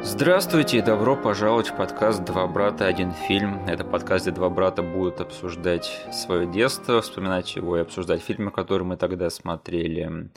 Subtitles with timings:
[0.00, 2.86] Здравствуйте и добро пожаловать в подкаст «Два брата.
[2.86, 3.64] Один фильм».
[3.66, 8.86] Это подкаст, где два брата будут обсуждать свое детство, вспоминать его и обсуждать фильмы, которые
[8.86, 10.30] мы тогда смотрели.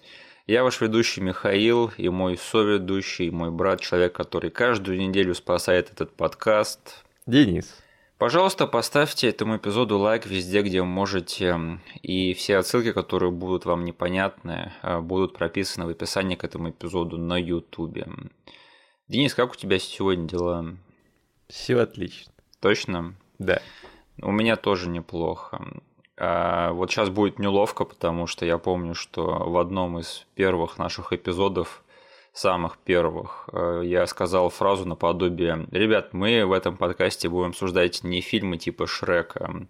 [0.48, 6.16] Я ваш ведущий Михаил и мой соведущий, мой брат, человек, который каждую неделю спасает этот
[6.16, 7.06] подкаст.
[7.28, 7.78] Денис.
[8.18, 14.74] Пожалуйста, поставьте этому эпизоду лайк везде, где можете, и все отсылки, которые будут вам непонятны,
[15.02, 17.98] будут прописаны в описании к этому эпизоду на YouTube.
[19.12, 20.78] Денис, как у тебя сегодня дела?
[21.50, 22.32] Все отлично.
[22.62, 23.14] Точно?
[23.40, 23.62] Да.
[24.22, 25.62] У меня тоже неплохо.
[26.18, 31.12] А вот сейчас будет неловко, потому что я помню, что в одном из первых наших
[31.12, 31.84] эпизодов,
[32.32, 38.22] самых первых, э, я сказал фразу наподобие «Ребят, мы в этом подкасте будем обсуждать не
[38.22, 39.68] фильмы типа Шрека,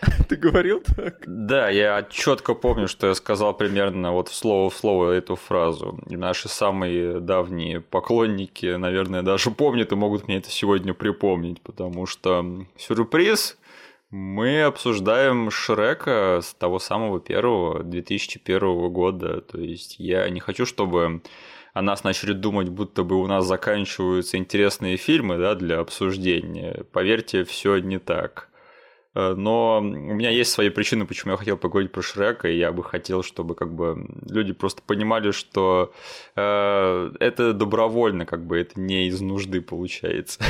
[0.28, 1.22] Ты говорил так?
[1.26, 5.98] Да, я четко помню, что я сказал примерно вот слово в слово эту фразу.
[6.08, 12.06] И наши самые давние поклонники, наверное, даже помнят и могут мне это сегодня припомнить, потому
[12.06, 13.58] что сюрприз,
[14.10, 19.40] мы обсуждаем Шрека с того самого первого, 2001 года.
[19.40, 21.22] То есть я не хочу, чтобы
[21.74, 26.84] о нас начали думать, будто бы у нас заканчиваются интересные фильмы да, для обсуждения.
[26.92, 28.48] Поверьте, все не так.
[29.16, 32.70] Э, но у меня есть свои причины, почему я хотел поговорить про Шрека, и я
[32.70, 35.94] бы хотел, чтобы как бы люди просто понимали, что
[36.36, 40.40] э, это добровольно, как бы это не из нужды получается.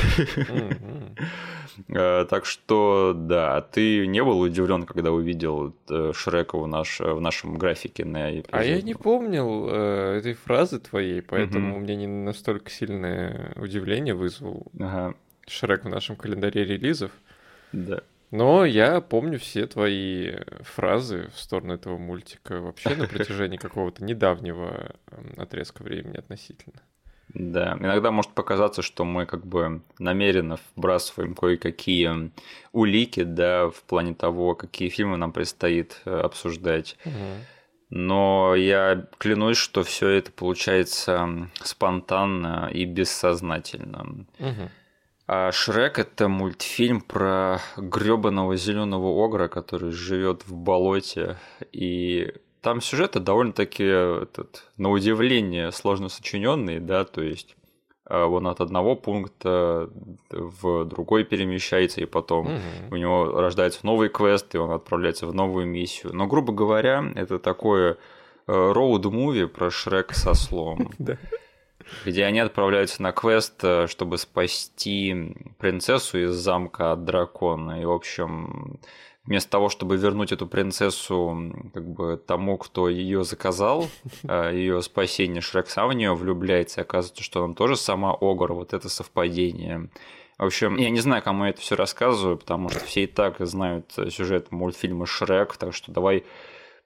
[1.89, 7.20] э, так что да, ты не был удивлен, когда увидел э, Шрека в, наш, в
[7.20, 12.09] нашем графике на А я не помнил э, этой фразы твоей, поэтому у меня не
[12.09, 15.14] настолько сильное удивление вызвал ага.
[15.47, 17.12] Шрек в нашем календаре релизов.
[17.70, 18.00] Да.
[18.30, 20.32] Но я помню все твои
[20.62, 24.96] фразы в сторону этого мультика вообще на протяжении какого-то недавнего
[25.36, 26.82] отрезка времени относительно.
[27.28, 32.31] Да, иногда может показаться, что мы как бы намеренно вбрасываем кое-какие
[32.72, 36.97] улики, да, в плане того, какие фильмы нам предстоит э, обсуждать.
[37.04, 37.12] Угу.
[37.91, 44.26] Но я клянусь, что все это получается спонтанно и бессознательно.
[44.38, 44.70] Угу.
[45.26, 51.37] А Шрек это мультфильм про гребаного зеленого огра, который живет в болоте.
[51.72, 57.56] И там сюжеты довольно-таки этот, на удивление сложно сочиненные, да, то есть
[58.04, 59.91] а, он от одного пункта
[60.31, 62.60] в другой перемещается, и потом угу.
[62.92, 66.15] у него рождается новый квест, и он отправляется в новую миссию.
[66.15, 67.98] Но, грубо говоря, это такое
[68.47, 70.92] роуд-муви про Шрек со слом.
[72.04, 77.80] Где они отправляются на квест, э, чтобы спасти принцессу из замка от дракона.
[77.80, 78.78] И, в общем,
[79.24, 83.88] вместо того, чтобы вернуть эту принцессу как бы тому, кто ее заказал,
[84.24, 88.53] э, ее спасение, Шрек сам в нее влюбляется, и оказывается, что он тоже сама Огр,
[88.53, 89.88] вот это совпадение.
[90.38, 93.36] В общем, я не знаю, кому я это все рассказываю, потому что все и так
[93.41, 96.24] знают сюжет мультфильма Шрек, так что давай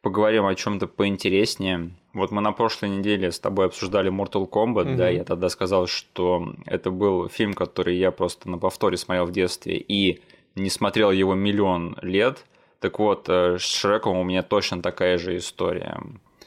[0.03, 1.91] поговорим о чем-то поинтереснее.
[2.13, 4.97] Вот мы на прошлой неделе с тобой обсуждали Mortal Kombat, mm-hmm.
[4.97, 9.33] да, я тогда сказал, что это был фильм, который я просто на повторе смотрел в
[9.33, 10.23] детстве и
[10.57, 12.45] не смотрел его миллион лет.
[12.81, 16.01] Так вот, э, с Шреком у меня точно такая же история.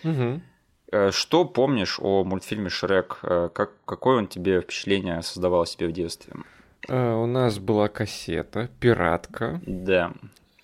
[0.04, 1.12] Mm-hmm.
[1.12, 3.20] Что помнишь о мультфильме Шрек?
[3.24, 6.34] Э, как, какое он тебе впечатление создавал себе в детстве?
[6.90, 9.62] У нас была кассета, пиратка.
[9.66, 10.12] Да.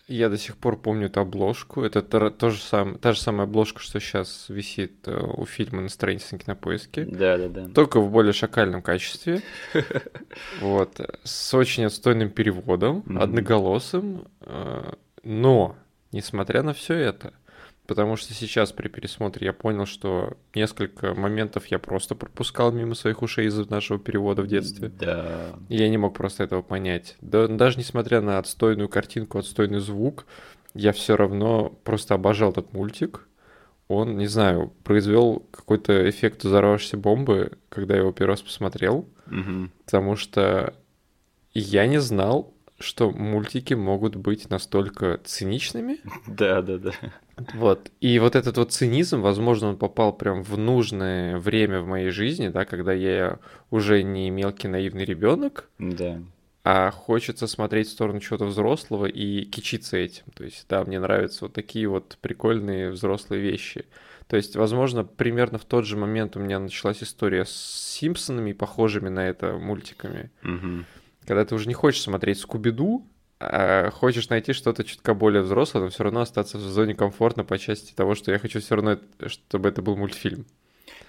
[0.09, 1.83] Я до сих пор помню эту обложку.
[1.83, 5.81] Это то, то же сам, та же самая обложка, что сейчас висит э, у фильма
[5.81, 7.05] на странице на кинопоиске.
[7.05, 7.67] Да, да, да.
[7.69, 9.41] Только в более шакальном качестве.
[10.61, 10.99] Вот.
[11.23, 14.27] С очень отстойным переводом, одноголосым.
[14.41, 14.93] Э,
[15.23, 15.75] но,
[16.11, 17.33] несмотря на все это,
[17.89, 23.23] потому что сейчас при пересмотре я понял, что несколько моментов я просто пропускал мимо своих
[23.23, 24.89] ушей из-за нашего перевода в детстве.
[24.89, 25.55] Да.
[25.69, 27.17] И я не мог просто этого понять.
[27.19, 30.27] Да, даже несмотря на отстойную картинку, отстойный звук,
[30.75, 33.27] я все равно просто обожал этот мультик.
[33.87, 39.09] Он, не знаю, произвел какой-то эффект взорвавшейся бомбы, когда я его первый раз посмотрел.
[39.25, 39.69] Угу.
[39.85, 40.75] Потому что
[41.55, 45.97] я не знал, что мультики могут быть настолько циничными.
[46.27, 46.91] Да, да, да.
[47.53, 47.91] Вот.
[48.01, 52.49] И вот этот вот цинизм, возможно, он попал прям в нужное время в моей жизни,
[52.49, 53.39] да, когда я
[53.71, 56.21] уже не мелкий наивный ребенок, да.
[56.63, 60.23] а хочется смотреть в сторону чего-то взрослого и кичиться этим.
[60.33, 63.85] То есть, да, мне нравятся вот такие вот прикольные взрослые вещи.
[64.27, 69.09] То есть, возможно, примерно в тот же момент у меня началась история с Симпсонами, похожими
[69.09, 70.29] на это мультиками.
[70.43, 70.85] Угу.
[71.25, 73.03] Когда ты уже не хочешь смотреть Скуби-Ду,
[73.93, 77.93] хочешь найти что-то чутка более взрослое, но все равно остаться в зоне комфортно по части
[77.93, 78.97] того, что я хочу все равно,
[79.27, 80.45] чтобы это был мультфильм.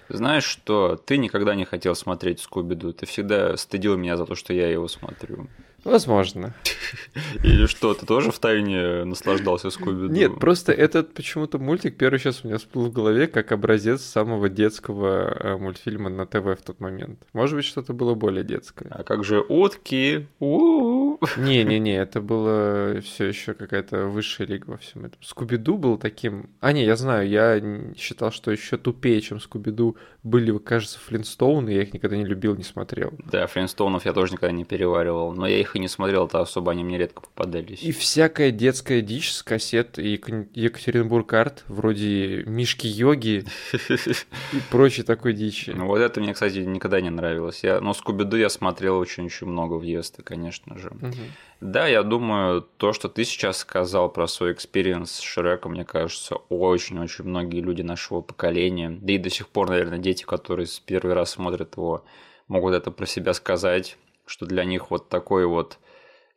[0.09, 4.53] Знаешь что, ты никогда не хотел смотреть Скуби-Ду, ты всегда стыдил меня за то, что
[4.53, 5.47] я его смотрю.
[5.85, 6.55] Возможно.
[7.43, 10.13] Или что, ты тоже в тайне наслаждался Скуби-Ду?
[10.13, 14.49] Нет, просто этот почему-то мультик первый сейчас у меня всплыл в голове как образец самого
[14.49, 17.21] детского э, мультфильма на ТВ в тот момент.
[17.33, 18.89] Может быть, что-то было более детское.
[18.91, 20.27] А как же утки?
[20.41, 25.21] Не-не-не, это было все еще какая-то высшая лига во всем этом.
[25.23, 26.51] Скуби-Ду был таким...
[26.61, 27.61] А, не, я знаю, я
[27.97, 32.65] считал, что еще тупее, чем Скуби-Ду, были, кажется, Флинстоуны, я их никогда не любил, не
[32.65, 33.13] смотрел.
[33.31, 36.73] Да, Флинстоунов я тоже никогда не переваривал, но я их и не смотрел, то особо
[36.73, 37.83] они мне редко попадались.
[37.83, 40.21] И всякая детская дичь с кассет и
[40.55, 45.71] Екатеринбург Арт, вроде Мишки Йоги и прочей такой дичи.
[45.71, 47.63] Ну вот это мне, кстати, никогда не нравилось.
[47.63, 50.89] Я, но Скуби-Ду я смотрел очень-очень много в детстве, конечно же.
[50.89, 51.15] Угу.
[51.61, 56.37] Да, я думаю, то, что ты сейчас сказал про свой experience с Шреком, мне кажется,
[56.49, 61.15] очень-очень многие люди нашего поколения, да и до сих пор, наверное, дети, которые с первый
[61.15, 62.05] раз смотрят его,
[62.49, 63.99] могут это про себя сказать,
[64.31, 65.79] что для них вот такой вот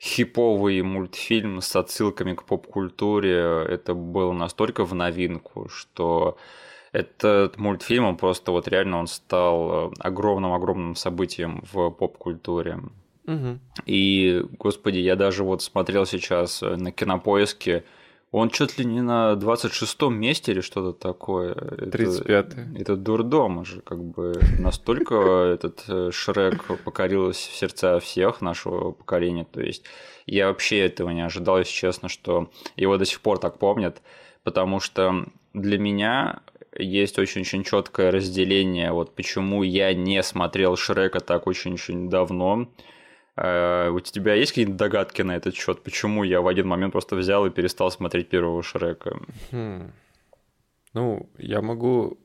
[0.01, 6.37] хиповый мультфильм с отсылками к поп-культуре, это было настолько в новинку, что
[6.91, 12.79] этот мультфильм, он просто вот реально он стал огромным-огромным событием в поп-культуре.
[13.25, 13.59] Угу.
[13.85, 17.83] И, господи, я даже вот смотрел сейчас на кинопоиске,
[18.33, 21.53] он чуть ли не на 26-м месте или что-то такое.
[21.53, 22.33] 35-й.
[22.33, 25.15] Это, это дурдом же, как бы настолько
[25.53, 29.45] этот э, Шрек покорился в сердца всех нашего поколения.
[29.45, 29.85] То есть
[30.25, 34.01] я вообще этого не ожидал, если честно, что его до сих пор так помнят,
[34.43, 36.39] потому что для меня
[36.75, 42.67] есть очень-очень четкое разделение, вот почему я не смотрел Шрека так очень-очень давно.
[43.35, 45.83] Э, у тебя есть какие-то догадки на этот счет?
[45.83, 49.19] Почему я в один момент просто взял и перестал смотреть первого Шрека?
[49.51, 49.91] Хм.
[50.93, 52.19] Ну, я могу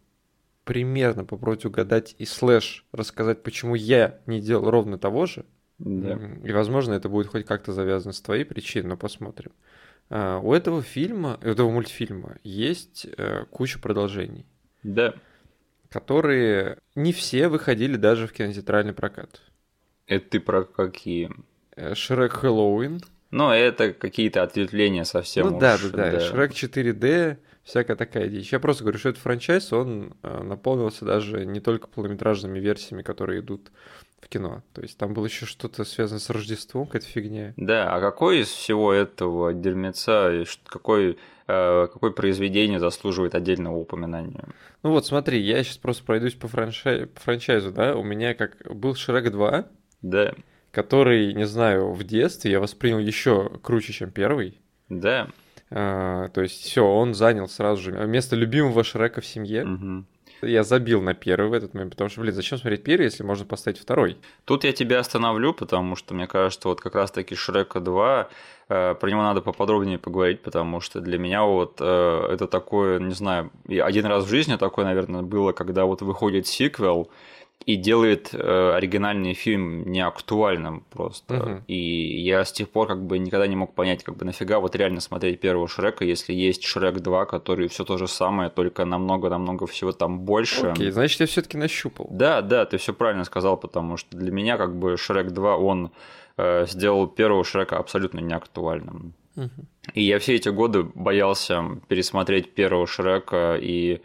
[0.64, 5.46] примерно попробовать угадать и слэш рассказать, почему я не делал ровно того же.
[5.78, 6.18] Да.
[6.44, 9.52] И, возможно, это будет хоть как-то завязано с твоей причиной, но посмотрим.
[10.10, 14.44] А, у этого фильма, у этого мультфильма есть э, куча продолжений.
[14.82, 15.14] Да.
[15.88, 19.40] Которые не все выходили даже в кинотеатральный прокат.
[20.08, 21.30] Это ты про какие?
[21.76, 23.00] Э, Шрек Хэллоуин.
[23.30, 25.48] Ну, это какие-то ответвления совсем.
[25.48, 26.20] Ну уж, да, да, да, да.
[26.20, 28.50] Шрек 4D, всякая такая дичь.
[28.52, 33.40] Я просто говорю, что этот франчайз, он э, наполнился даже не только полнометражными версиями, которые
[33.40, 33.70] идут
[34.20, 34.62] в кино.
[34.72, 37.52] То есть там было еще что-то связано с Рождеством, какая-то фигня.
[37.58, 44.44] Да, а какой из всего этого дерьмеца, какой, э, какое произведение заслуживает отдельного упоминания?
[44.82, 47.06] Ну вот смотри, я сейчас просто пройдусь по, франшай...
[47.06, 49.68] по франчайзу, да, у меня как был Шрек 2,
[50.02, 50.34] да.
[50.70, 54.60] Который, не знаю, в детстве я воспринял еще круче, чем первый.
[54.88, 55.28] Да.
[55.70, 59.64] А, то есть все, он занял сразу же место любимого Шрека в семье.
[59.64, 60.04] Угу.
[60.42, 63.44] Я забил на первый в этот момент, потому что, блин, зачем смотреть первый, если можно
[63.44, 64.18] поставить второй?
[64.44, 68.28] Тут я тебя остановлю, потому что мне кажется, вот как раз-таки Шрека 2,
[68.68, 73.14] э, про него надо поподробнее поговорить, потому что для меня вот э, это такое, не
[73.14, 77.10] знаю, один раз в жизни такое, наверное, было, когда вот выходит сиквел,
[77.66, 81.34] и делает э, оригинальный фильм неактуальным просто.
[81.34, 81.62] Угу.
[81.66, 84.74] И я с тех пор как бы никогда не мог понять, как бы нафига вот
[84.74, 89.66] реально смотреть первого Шрека, если есть Шрек 2, который все то же самое, только намного-намного
[89.66, 90.68] всего там больше.
[90.68, 92.06] Окей, значит, я все-таки нащупал.
[92.10, 95.90] Да, да, ты все правильно сказал, потому что для меня как бы Шрек 2, он
[96.38, 99.12] э, сделал первого Шрека абсолютно неактуальным.
[99.36, 99.66] Угу.
[99.94, 104.00] И я все эти годы боялся пересмотреть первого Шрека и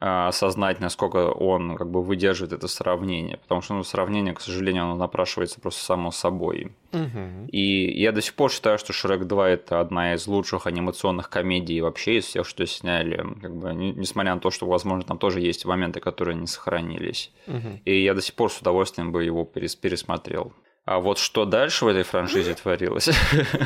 [0.00, 3.38] осознать, насколько он как бы выдерживает это сравнение.
[3.38, 6.72] Потому что ну, сравнение, к сожалению, оно напрашивается просто само собой.
[6.92, 7.48] Угу.
[7.50, 11.80] И я до сих пор считаю, что Шрек 2 это одна из лучших анимационных комедий
[11.80, 13.26] вообще из всех, что сняли.
[13.42, 17.32] Как бы, несмотря на то, что, возможно, там тоже есть моменты, которые не сохранились.
[17.48, 17.80] Угу.
[17.84, 20.52] И я до сих пор с удовольствием бы его пересмотрел.
[20.84, 23.10] А вот что дальше в этой франшизе творилось?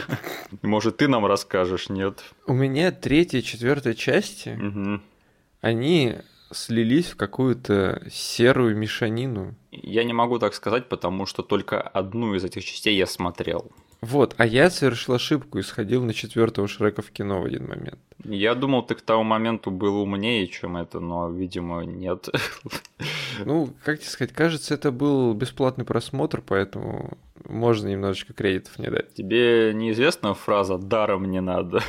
[0.63, 2.25] Может, ты нам расскажешь, нет?
[2.47, 4.59] У меня третья четвертая части
[5.63, 6.17] они
[6.51, 9.55] слились в какую-то серую мешанину.
[9.71, 13.71] Я не могу так сказать, потому что только одну из этих частей я смотрел.
[14.03, 18.01] Вот, а я совершил ошибку и сходил на четвертого Шрека в кино в один момент.
[18.25, 22.29] Я думал, ты к тому моменту был умнее, чем это, но, видимо, нет.
[23.45, 27.17] Ну, как тебе сказать, кажется, это был бесплатный просмотр, поэтому
[27.49, 29.15] можно немножечко кредитов не дать.
[29.15, 31.81] Тебе неизвестна фраза «даром не надо»?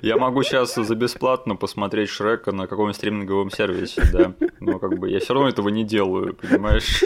[0.00, 4.34] Я могу сейчас за бесплатно посмотреть Шрека на каком-нибудь стриминговом сервисе, да?
[4.60, 7.04] Но как бы я все равно этого не делаю, понимаешь?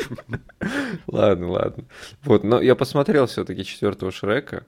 [1.07, 1.85] Ладно, ладно.
[2.23, 4.65] Вот, но я посмотрел все таки четвертого Шрека,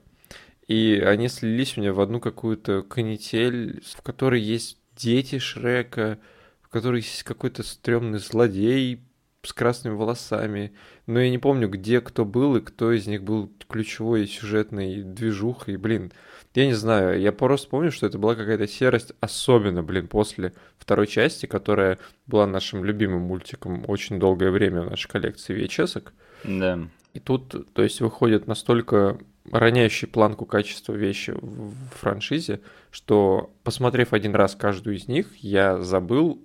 [0.69, 6.19] и они слились у меня в одну какую-то канитель, в которой есть дети Шрека,
[6.61, 9.01] в которой есть какой-то стрёмный злодей
[9.41, 10.73] с красными волосами.
[11.07, 15.77] Но я не помню, где кто был и кто из них был ключевой сюжетной движухой.
[15.77, 16.11] Блин,
[16.53, 21.07] я не знаю, я просто помню, что это была какая-то серость, особенно, блин, после второй
[21.07, 21.97] части, которая
[22.27, 26.09] была нашим любимым мультиком очень долгое время в нашей коллекции VHS.
[26.43, 26.79] Да.
[27.15, 29.17] И тут, то есть, выходит настолько
[29.51, 36.41] роняющий планку качества вещи в франшизе, что, посмотрев один раз каждую из них, я забыл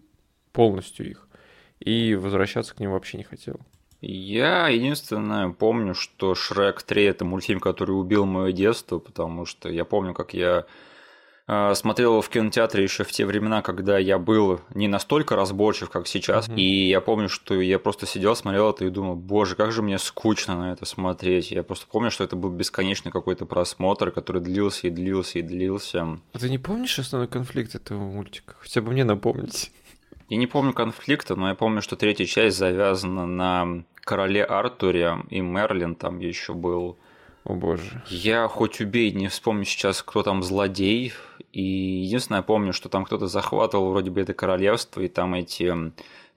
[0.52, 1.28] полностью их
[1.80, 3.60] и возвращаться к ним вообще не хотел.
[4.00, 9.84] Я единственное помню, что Шрек 3 это мультфильм, который убил мое детство, потому что я
[9.84, 10.66] помню, как я
[11.46, 16.06] смотрел его в кинотеатре еще в те времена, когда я был не настолько разборчив, как
[16.06, 16.48] сейчас.
[16.48, 16.56] Mm-hmm.
[16.56, 19.98] И я помню, что я просто сидел, смотрел это и думал, боже, как же мне
[19.98, 21.50] скучно на это смотреть.
[21.50, 26.18] Я просто помню, что это был бесконечный какой-то просмотр, который длился и длился и длился.
[26.32, 28.54] А ты не помнишь основной конфликт этого мультика?
[28.58, 29.70] Хотя бы мне напомнить.
[30.30, 35.40] Я не помню конфликта, но я помню, что третья часть завязана на короле Артуре, и
[35.40, 36.98] Мерлин там еще был.
[37.44, 38.02] О боже.
[38.08, 41.12] Я хоть убей, не вспомню сейчас, кто там злодей.
[41.52, 45.92] И единственное, я помню, что там кто-то захватывал вроде бы это королевство, и там эти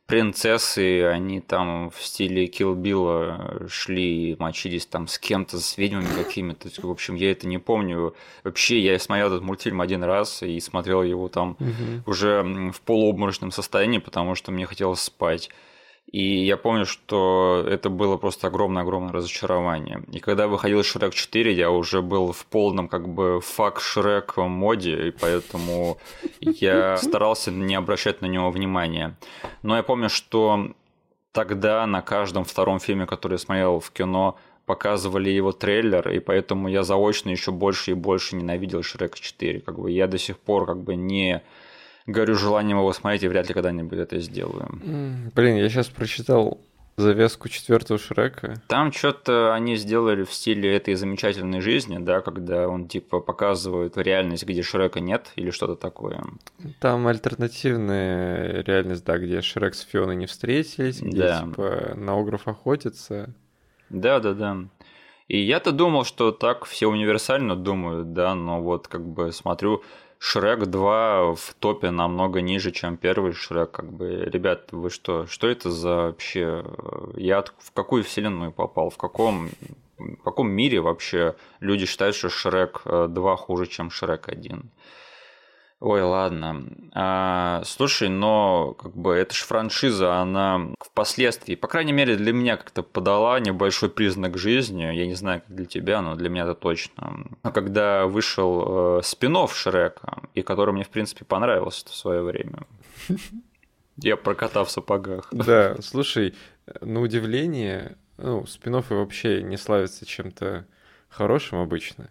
[0.06, 6.70] принцессы, они там в стиле Kill Bill шли, мочились там с кем-то, с ведьмами какими-то.
[6.82, 8.16] В общем, я это не помню.
[8.44, 12.12] Вообще, я смотрел этот мультфильм один раз и смотрел его там угу.
[12.12, 12.42] уже
[12.74, 15.50] в полуобморочном состоянии, потому что мне хотелось спать.
[16.12, 20.04] И я помню, что это было просто огромное-огромное разочарование.
[20.12, 25.10] И когда выходил Шрек 4, я уже был в полном как бы фак Шрек моде,
[25.10, 25.98] и поэтому
[26.40, 29.18] я старался не обращать на него внимания.
[29.64, 30.72] Но я помню, что
[31.34, 36.70] тогда на каждом втором фильме, который я смотрел в кино, показывали его трейлер, и поэтому
[36.70, 39.60] я заочно еще больше и больше ненавидел Шрек 4.
[39.60, 41.42] Как бы я до сих пор как бы не
[42.08, 44.68] горю желанием его смотреть и вряд ли когда-нибудь это сделаю.
[45.36, 46.60] Блин, я сейчас прочитал
[46.98, 48.56] завеску четвертого Шрека.
[48.68, 54.46] Там что-то они сделали в стиле этой замечательной жизни, да, когда он типа показывает реальность,
[54.46, 56.24] где Шрека нет, или что-то такое.
[56.80, 61.42] Там альтернативная реальность, да, где Шрек с Фионой не встретились, где да.
[61.42, 63.30] типа на Огров охотится.
[63.90, 64.58] Да, да, да.
[65.28, 69.84] И я-то думал, что так все универсально думают, да, но вот как бы смотрю,
[70.20, 73.72] Шрек 2 в топе намного ниже, чем первый Шрек.
[73.72, 75.28] Как бы, ребят, вы что?
[75.28, 76.66] Что это за вообще?
[77.16, 78.90] Я в какую вселенную попал?
[78.90, 79.50] В каком,
[79.98, 84.70] в каком мире вообще люди считают, что Шрек 2 хуже, чем Шрек 1?
[85.80, 86.66] Ой, ладно.
[86.94, 92.58] А, слушай, но как бы это же франшиза, она впоследствии, по крайней мере, для меня
[92.58, 94.82] как-то подала небольшой признак жизни.
[94.82, 97.28] Я не знаю, как для тебя, но для меня это точно.
[97.44, 102.66] Когда вышел э, спинов Шрека, и который мне, в принципе, понравился в свое время.
[103.98, 105.28] Я прокатал в сапогах.
[105.32, 106.34] Да, слушай,
[106.82, 110.66] на удивление, ну, спин вообще не славятся чем-то
[111.08, 112.10] хорошим обычно.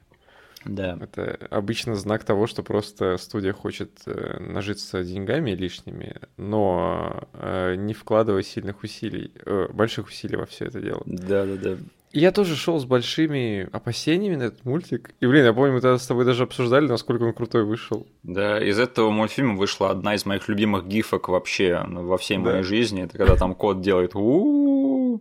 [0.66, 0.98] Да.
[1.00, 7.94] Это обычно знак того, что просто студия хочет э, нажиться деньгами лишними, но э, не
[7.94, 11.02] вкладывая сильных усилий, э, больших усилий во все это дело.
[11.06, 11.76] Да, да, да.
[12.12, 15.10] Я тоже шел с большими опасениями на этот мультик.
[15.20, 18.06] И, блин, я помню, мы тогда с тобой даже обсуждали, насколько он крутой вышел.
[18.22, 22.44] Да, из этого мультфильма вышла одна из моих любимых гифок вообще ну, во всей да.
[22.44, 23.02] моей жизни.
[23.02, 25.20] Это когда там кот делает у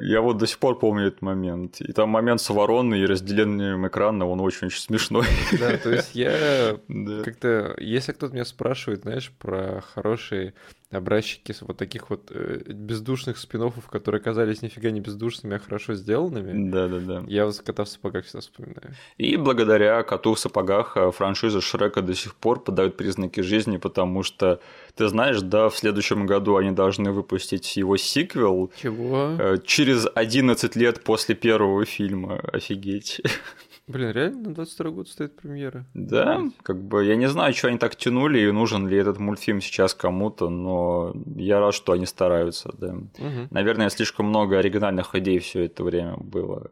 [0.00, 1.80] я вот до сих пор помню этот момент.
[1.80, 5.26] И там момент с вороной и разделением экрана, он очень-очень смешной.
[5.58, 6.78] Да, то есть я
[7.24, 7.74] как-то...
[7.78, 10.54] Если кто-то меня спрашивает, знаешь, про хорошие
[10.90, 16.70] образчики вот таких вот э, бездушных спин которые оказались нифига не бездушными, а хорошо сделанными.
[16.70, 17.24] Да, да, да.
[17.28, 18.94] Я вот кота в сапогах всегда вспоминаю.
[19.18, 24.22] И благодаря коту в сапогах э, франшиза Шрека до сих пор подают признаки жизни, потому
[24.22, 24.60] что
[24.94, 28.72] ты знаешь, да, в следующем году они должны выпустить его сиквел.
[28.80, 29.36] Чего?
[29.38, 32.40] Э, через 11 лет после первого фильма.
[32.52, 33.20] Офигеть.
[33.90, 35.84] Блин, реально на 22 год стоит премьера?
[35.94, 39.60] Да, как бы я не знаю, что они так тянули и нужен ли этот мультфильм
[39.60, 42.94] сейчас кому-то, но я рад, что они стараются, да.
[42.94, 43.48] Угу.
[43.50, 46.70] Наверное, слишком много оригинальных идей все это время было.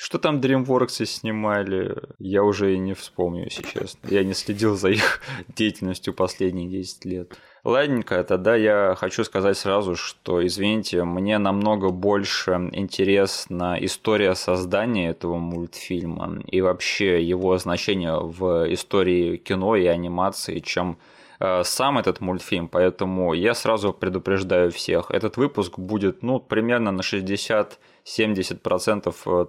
[0.00, 3.98] Что там DreamWorks снимали, я уже и не вспомню, если честно.
[4.08, 5.20] Я не следил за их
[5.56, 7.36] деятельностью последние 10 лет.
[7.64, 15.38] Ладненько, тогда я хочу сказать сразу, что, извините, мне намного больше интересна история создания этого
[15.38, 20.98] мультфильма и вообще его значение в истории кино и анимации, чем
[21.40, 25.10] э, сам этот мультфильм, поэтому я сразу предупреждаю всех.
[25.10, 29.48] Этот выпуск будет, ну, примерно на 60-70%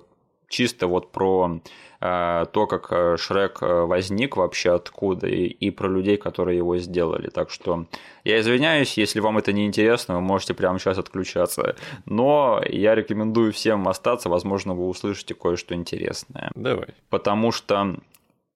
[0.50, 1.62] чисто вот про
[2.02, 6.78] э, то, как э, Шрек э, возник вообще откуда, и, и про людей, которые его
[6.78, 7.30] сделали.
[7.30, 7.86] Так что
[8.24, 11.76] я извиняюсь, если вам это не интересно, вы можете прямо сейчас отключаться.
[12.06, 16.52] Но я рекомендую всем остаться, возможно, вы услышите кое-что интересное.
[16.56, 16.90] Давай.
[17.10, 17.96] Потому что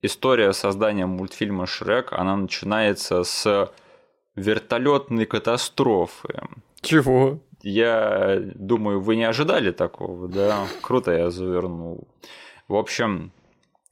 [0.01, 3.71] история создания мультфильма Шрек, она начинается с
[4.35, 6.41] вертолетной катастрофы.
[6.81, 7.39] Чего?
[7.63, 10.67] Я думаю, вы не ожидали такого, да?
[10.81, 12.09] Круто я завернул.
[12.67, 13.31] В общем,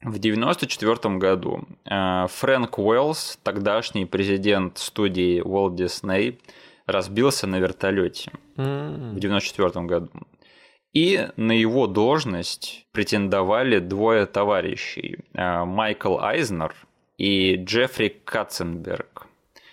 [0.02, 6.38] в 1994 году э, Фрэнк Уэллс, тогдашний президент студии Walt Disney,
[6.86, 9.14] разбился на вертолете mm.
[9.14, 10.12] в 1994 году.
[10.92, 15.20] И на его должность претендовали двое товарищей.
[15.34, 16.76] Э, Майкл Айзнер
[17.18, 19.28] и Джеффри Катценберг.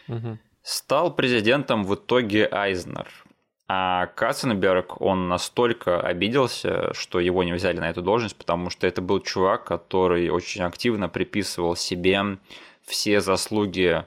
[0.07, 0.37] Mm-hmm.
[0.63, 3.09] Стал президентом в итоге Айзнер–
[3.71, 9.03] а Катценберг, он настолько обиделся, что его не взяли на эту должность, потому что это
[9.03, 12.39] был чувак, который очень активно приписывал себе
[12.87, 14.05] все заслуги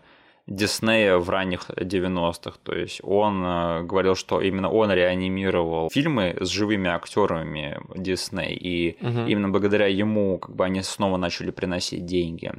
[0.48, 2.57] Диснея в ранних 90-х.
[2.63, 8.98] То есть он э, говорил, что именно он реанимировал фильмы с живыми актерами Дисней, и
[9.01, 9.27] угу.
[9.27, 12.51] именно благодаря ему как бы они снова начали приносить деньги.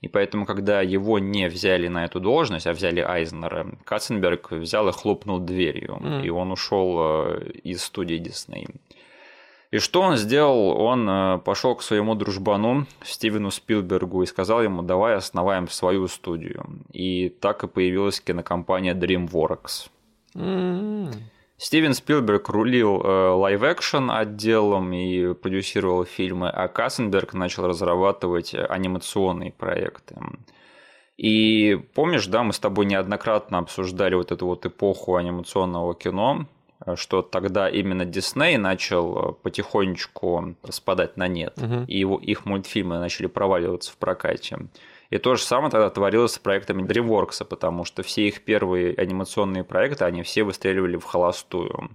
[0.00, 4.92] И поэтому, когда его не взяли на эту должность, а взяли Айзнера, Катценберг взял и
[4.92, 6.24] хлопнул дверью, mm.
[6.24, 8.66] и он ушел э, из студии Дисней.
[9.70, 10.80] И что он сделал?
[10.80, 16.64] Он э, пошел к своему дружбану Стивену Спилбергу и сказал ему, давай основаем свою студию.
[16.92, 19.90] И так и появилась кинокомпания DreamWorks.
[20.34, 21.14] Mm-hmm.
[21.58, 30.14] Стивен Спилберг рулил live-action отделом и продюсировал фильмы, а Катценберг начал разрабатывать анимационные проекты.
[31.16, 36.46] И помнишь, да, мы с тобой неоднократно обсуждали вот эту вот эпоху анимационного кино,
[36.94, 41.84] что тогда именно Дисней начал потихонечку спадать на нет, угу.
[41.86, 44.68] и его, их мультфильмы начали проваливаться в прокате.
[45.10, 49.64] И то же самое тогда творилось с проектами DreamWorks, потому что все их первые анимационные
[49.64, 51.90] проекты, они все выстреливали в холостую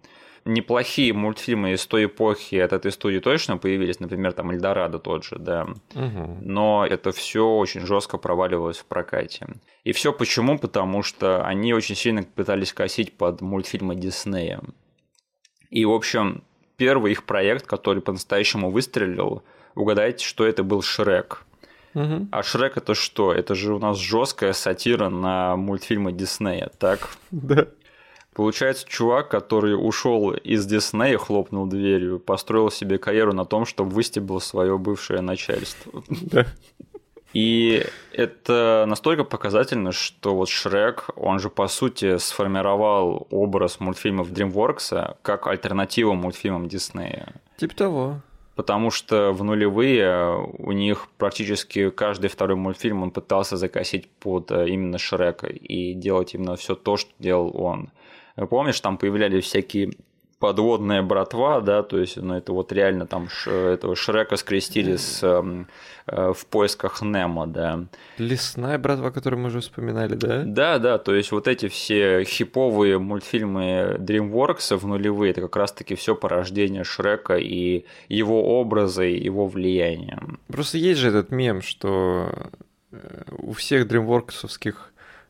[0.46, 5.38] неплохие мультфильмы из той эпохи от этой студии точно появились, например, там Эльдорадо тот же,
[5.40, 5.68] да.
[5.96, 6.38] Угу.
[6.42, 9.48] Но это все очень жестко проваливалось в прокате.
[9.84, 10.58] И все почему?
[10.58, 14.62] Потому что они очень сильно пытались косить под мультфильмы Диснея.
[15.70, 16.44] И, в общем,
[16.78, 19.44] первый их проект, который по-настоящему выстрелил,
[19.76, 21.46] угадайте, что это был Шрек.
[21.94, 22.28] Угу.
[22.32, 23.32] А Шрек это что?
[23.32, 27.10] Это же у нас жесткая сатира на мультфильмы Диснея, так?
[27.32, 27.68] Да.
[28.34, 34.42] Получается, чувак, который ушел из Диснея, хлопнул дверью, построил себе карьеру на том, чтобы выстебал
[34.42, 36.04] свое бывшее начальство.
[36.10, 36.46] Да.
[37.34, 45.18] И это настолько показательно, что вот Шрек, он же по сути сформировал образ мультфильмов DreamWorks
[45.24, 47.42] как альтернативу мультфильмам Диснея.
[47.58, 48.22] Типа того.
[48.56, 54.70] Потому что в нулевые у них практически каждый второй мультфильм он пытался закосить под э,
[54.70, 57.90] именно Шрека и делать именно все то, что делал он.
[58.36, 59.94] Помнишь, там появлялись всякие
[60.44, 65.24] подводная братва, да, то есть, ну, это вот реально там ш, этого Шрека скрестили с,
[65.24, 65.66] э,
[66.08, 67.86] э, в поисках Немо, да.
[68.18, 70.44] Лесная братва, которую мы уже вспоминали, да?
[70.46, 75.96] Да, да, то есть вот эти все хиповые мультфильмы DreamWorks в нулевые, это как раз-таки
[75.96, 80.22] все порождение Шрека и его образа, и его влияния.
[80.48, 82.50] Просто есть же этот мем, что
[82.92, 84.76] э, у всех DreamWorksовских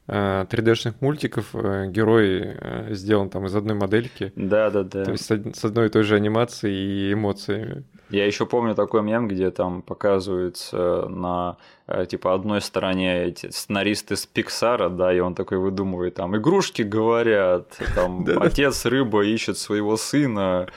[0.08, 4.34] 3D-шных мультиков э, герой э, сделан там из одной модельки.
[4.36, 5.06] Да, да, да.
[5.06, 6.76] То есть с одной и той же анимацией
[7.10, 7.86] и эмоциями.
[8.10, 14.18] Я еще помню такой мем, где там показываются на э, типа одной стороне эти сценаристы
[14.18, 19.96] с Пиксара, да, и он такой выдумывает там игрушки говорят, там отец рыба ищет своего
[19.96, 20.68] сына,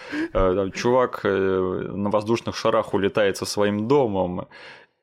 [0.73, 4.47] чувак на воздушных шарах улетает со своим домом,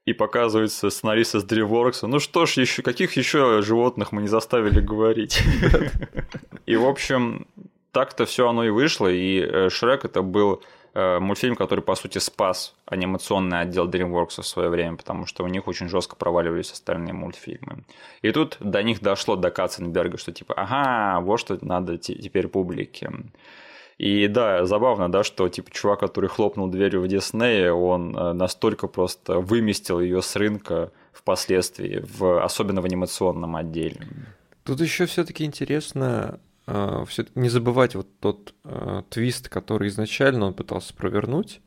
[0.05, 2.05] и показывается сценарист из DreamWorks.
[2.07, 5.41] Ну что ж, еще каких еще животных мы не заставили говорить?
[6.65, 7.47] И, в общем,
[7.91, 10.63] так-то все оно и вышло, и э, Шрек это был
[10.93, 15.47] э, мультфильм, который, по сути, спас анимационный отдел DreamWorks в свое время, потому что у
[15.47, 17.83] них очень жестко проваливались остальные мультфильмы.
[18.21, 23.11] И тут до них дошло до Катценберга, что типа, ага, вот что надо теперь публике.
[24.03, 28.87] И да, забавно, да, что типа чувак, который хлопнул дверью в Диснее, он э, настолько
[28.87, 34.01] просто выместил ее с рынка впоследствии, в, особенно в анимационном отделе.
[34.65, 36.37] Тут еще все-таки интересно
[36.67, 41.61] э, все не забывать вот тот э, твист, который изначально он пытался провернуть,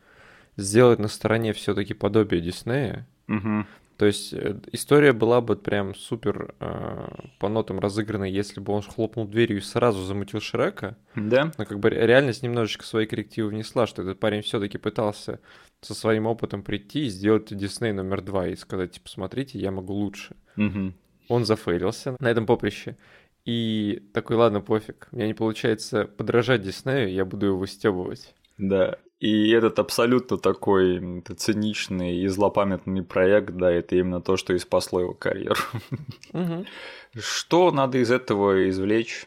[0.58, 3.06] сделать на стороне все-таки подобие Диснея.
[3.28, 3.64] Угу.
[3.96, 8.82] То есть э, история была бы прям супер э, по нотам разыграна, если бы он
[8.82, 10.98] хлопнул дверью и сразу замутил Шрека.
[11.14, 11.52] Да.
[11.56, 15.40] Но как бы реальность немножечко свои коррективы внесла, что этот парень все-таки пытался
[15.80, 19.94] со своим опытом прийти и сделать Дисней номер два и сказать, типа, смотрите, я могу
[19.94, 20.36] лучше.
[20.56, 20.92] Угу.
[21.28, 22.96] Он зафейлился на этом поприще.
[23.46, 28.34] И такой, ладно, пофиг, у меня не получается подражать Диснею, я буду его стебывать.
[28.58, 28.98] Да.
[29.18, 35.00] И этот абсолютно такой циничный и злопамятный проект, да, это именно то, что и спасло
[35.00, 35.56] его карьеру.
[36.32, 36.66] Угу.
[37.18, 39.26] Что надо из этого извлечь?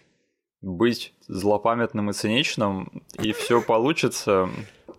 [0.62, 4.50] Быть злопамятным и циничным, и все получится.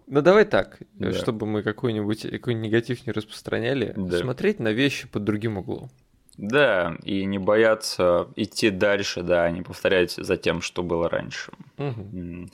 [0.06, 1.12] Ну давай так, Да.
[1.12, 4.18] чтобы мы какой-нибудь какой негатив не распространяли, Да.
[4.18, 5.88] смотреть на вещи под другим углом.
[6.36, 11.52] Да, и не бояться идти дальше, да, а не повторять за тем, что было раньше.
[11.76, 12.50] Мгм.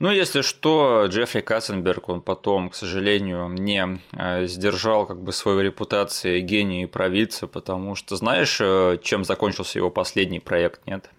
[0.00, 5.60] Ну, если что, Джеффри Катценберг, он потом, к сожалению, не э, сдержал как бы свою
[5.60, 11.10] репутацию гения и провидца, потому что знаешь, э, чем закончился его последний проект, нет?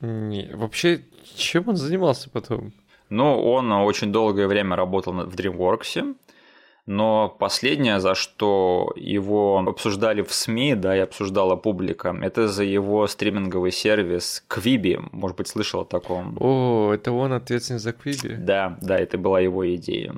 [0.00, 1.02] Не, вообще,
[1.36, 2.72] чем он занимался потом?
[3.10, 6.14] Ну, он очень долгое время работал в DreamWorks,
[6.86, 13.06] но последнее, за что его обсуждали в СМИ, да, и обсуждала публика, это за его
[13.06, 15.08] стриминговый сервис Quibi.
[15.12, 16.36] Может быть, слышал о таком?
[16.40, 18.34] О, это он ответственен за Квиби?
[18.34, 20.14] Да, да, это была его идея.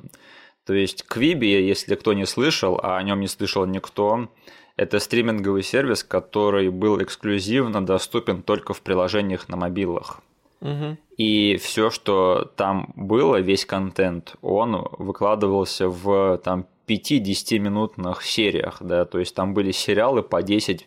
[0.65, 4.29] То есть Quibi, если кто не слышал, а о нем не слышал никто,
[4.75, 10.21] это стриминговый сервис, который был эксклюзивно доступен только в приложениях на мобилах.
[10.63, 10.97] Мгм.
[11.17, 19.05] И все, что там было, весь контент, он выкладывался в там 5-10 минутных сериях, да,
[19.05, 20.85] то есть там были сериалы по 10-15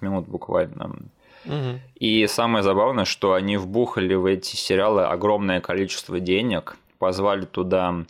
[0.00, 0.96] минут буквально.
[1.44, 1.80] Мгм.
[2.00, 8.06] И самое забавное, что они вбухали в эти сериалы огромное количество денег, позвали туда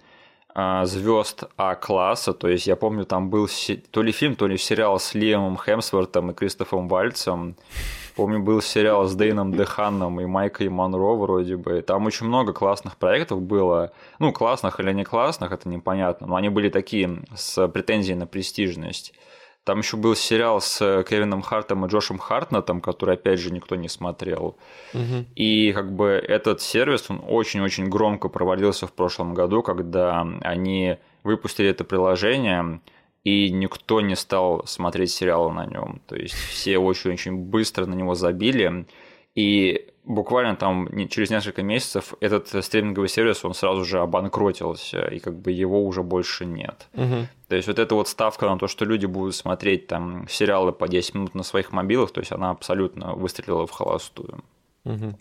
[0.85, 3.49] звезд А-класса, то есть я помню, там был
[3.91, 7.57] то ли фильм, то ли сериал с Лиамом Хемсвортом и Кристофом Вальцем,
[8.19, 12.97] помню, был сериал с Дэйном Деханном и Майкой Монро вроде бы, там очень много классных
[12.97, 18.17] проектов было, ну, классных или не классных, это непонятно, но они были такие с претензией
[18.17, 19.15] на престижность.
[19.63, 23.89] Там еще был сериал с Кевином Хартом и Джошем Хартнетом, который, опять же, никто не
[23.89, 24.57] смотрел.
[24.95, 25.27] Мгм.
[25.37, 31.69] И как бы этот сервис, он очень-очень громко провалился в прошлом году, когда они выпустили
[31.69, 32.81] это приложение,
[33.29, 36.01] и никто не стал смотреть сериалы на нем.
[36.07, 38.87] То есть все очень-очень быстро на него забили,
[39.35, 45.39] и буквально там через несколько месяцев этот стриминговый сервис, он сразу же обанкротился, и как
[45.39, 46.89] бы его уже больше нет.
[46.95, 47.29] Мгм.
[47.49, 50.89] То есть вот эта вот ставка на то, что люди будут смотреть там сериалы по
[50.89, 54.43] 10 минут на своих мобилах, то есть она абсолютно выстрелила в холостую.
[54.85, 55.19] Мгм.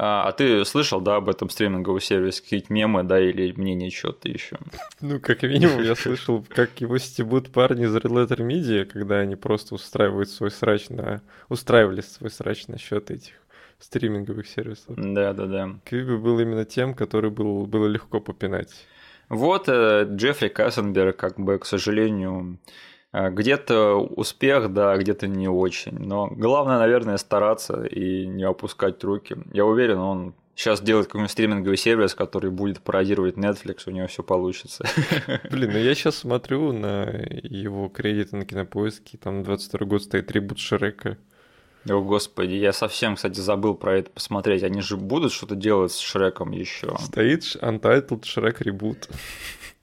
[0.00, 4.28] А, а ты слышал, да, об этом стриминговом сервисе, какие-то мемы, да, или мнение что-то
[4.28, 4.56] еще?
[5.00, 9.34] Ну, как минимум, я слышал, как его стебут парни из Red Letter Media, когда они
[9.34, 11.20] просто устраивают свой срач на...
[11.48, 13.32] устраивали свой срач насчет этих
[13.80, 14.94] стриминговых сервисов.
[14.96, 15.70] Да, да, да.
[15.84, 18.70] Квиби был именно тем, который был, было легко попинать.
[19.28, 22.58] Вот э, Джеффри Кассенберг, как бы, к сожалению,
[23.12, 25.98] где-то успех, да, где-то не очень.
[25.98, 29.36] Но главное, наверное, стараться и не опускать руки.
[29.52, 34.22] Я уверен, он сейчас делает какой-нибудь стриминговый сервис, который будет пародировать Netflix, у него все
[34.22, 34.84] получится.
[35.50, 37.04] Блин, ну я сейчас смотрю на
[37.42, 41.16] его кредиты на кинопоиске, там 22 год стоит ребут Шрека.
[41.88, 44.64] О, господи, я совсем, кстати, забыл про это посмотреть.
[44.64, 46.96] Они же будут что-то делать с Шреком еще.
[46.98, 49.08] Стоит Untitled Шрек ребут.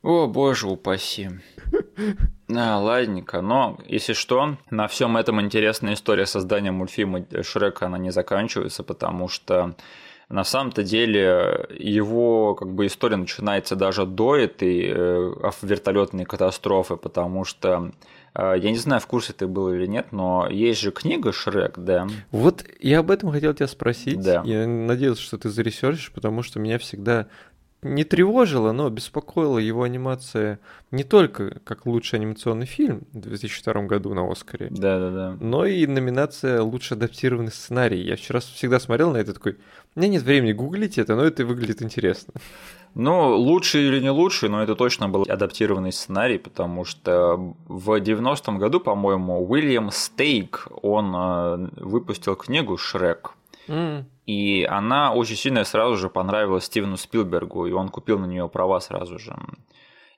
[0.04, 1.30] О, боже упаси.
[2.56, 8.12] А, ладненько, но если что, на всем этом интересная история создания мультфильма Шрека, она не
[8.12, 9.76] заканчивается, потому что
[10.30, 17.46] на самом-то деле его как бы история начинается даже до этой э, вертолетной катастрофы, потому
[17.46, 17.92] что
[18.34, 21.78] э, я не знаю, в курсе ты был или нет, но есть же книга Шрек,
[21.78, 22.08] да.
[22.32, 24.20] Вот я об этом хотел тебя спросить.
[24.22, 24.42] Да.
[24.46, 27.28] Я надеялся, что ты заресерчишь, потому что меня всегда
[27.86, 30.60] не тревожило, но беспокоила его анимация
[30.92, 35.38] не только как лучший анимационный фильм в 2002 году на Оскаре, Да, да, да.
[35.40, 38.02] но и номинация «Лучший адаптированный сценарий».
[38.02, 39.58] Я вчера всегда смотрел на это такой,
[39.96, 42.34] у меня нет времени гуглить это, но это выглядит интересно.
[42.96, 48.58] Ну, лучший или не лучший, но это точно был адаптированный сценарий, потому что в 90-м
[48.58, 53.34] году, по-моему, Уильям Стейк, он э, выпустил книгу «Шрек»,
[53.68, 58.48] М, и она очень сильно сразу же понравилась Стивену Спилбергу, и он купил на нее
[58.48, 59.36] права сразу же.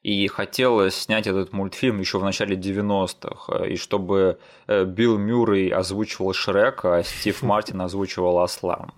[0.04, 6.34] И хотел снять этот мультфильм еще в начале 90-х, и чтобы э, Билл Мюррей озвучивал
[6.34, 8.90] Шрека, а Стив Мартин озвучивал Осла.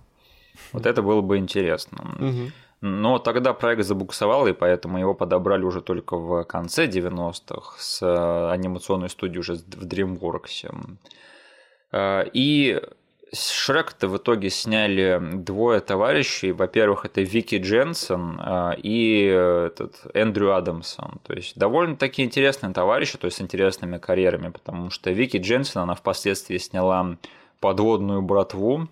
[0.72, 1.98] Вот это было бы интересно.
[2.18, 2.52] мгм.
[2.82, 8.50] Но тогда проект забуксовал, и поэтому его подобрали уже только в конце 90-х с э,
[8.50, 10.70] анимационной студией уже в DreamWorks.
[11.92, 12.80] Э, и
[13.32, 16.52] Шрек-то в итоге сняли двое товарищей.
[16.52, 21.20] Во-первых, это Вики Дженсен э, и этот Эндрю Адамсон.
[21.24, 25.94] То есть довольно-таки интересные товарищи, то есть с интересными карьерами, потому что Вики Дженсен, она
[25.94, 27.16] впоследствии сняла
[27.60, 28.88] подводную братву,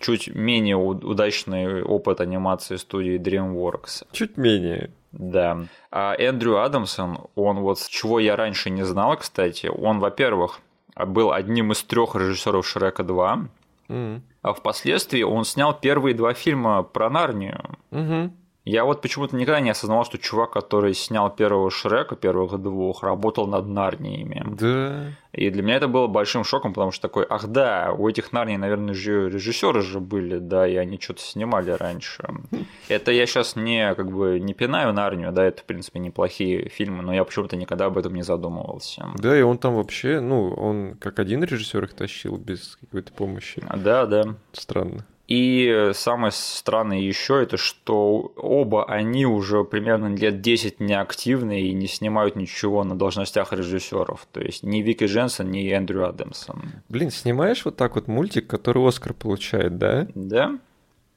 [0.00, 4.06] чуть менее удачный опыт анимации студии DreamWorks.
[4.12, 4.90] Чуть менее.
[5.12, 5.66] Да.
[5.90, 10.60] А Эндрю Адамсон, он вот чего я раньше не знал, кстати, он, во-первых,
[10.96, 13.48] был одним из трех режиссеров Шрека 2,
[13.88, 14.20] mm.
[14.42, 17.76] а впоследствии он снял первые два фильма про Нарнию.
[17.90, 18.30] Mm-hmm.
[18.64, 23.48] Я вот почему-то никогда не осознавал, что чувак, который снял первого Шрека, первых двух, работал
[23.48, 24.44] над Нарниями.
[24.56, 25.06] Да.
[25.32, 28.58] И для меня это было большим шоком, потому что такой, ах да, у этих Нарний,
[28.58, 32.22] наверное, же режиссеры же были, да, и они что-то снимали раньше.
[32.88, 37.02] Это я сейчас не как бы не пинаю Нарнию, да, это, в принципе, неплохие фильмы,
[37.02, 39.08] но я почему-то никогда об этом не задумывался.
[39.16, 43.62] Да, и он там вообще, ну, он как один режиссер их тащил без какой-то помощи.
[43.74, 44.34] Да, да.
[44.52, 45.04] Странно.
[45.34, 51.86] И самое странное еще это, что оба они уже примерно лет 10 неактивны и не
[51.86, 54.26] снимают ничего на должностях режиссеров.
[54.30, 56.60] То есть ни Вики Дженсон, ни Эндрю Адамсон.
[56.90, 60.06] Блин, снимаешь вот так вот мультик, который Оскар получает, да?
[60.14, 60.58] Да.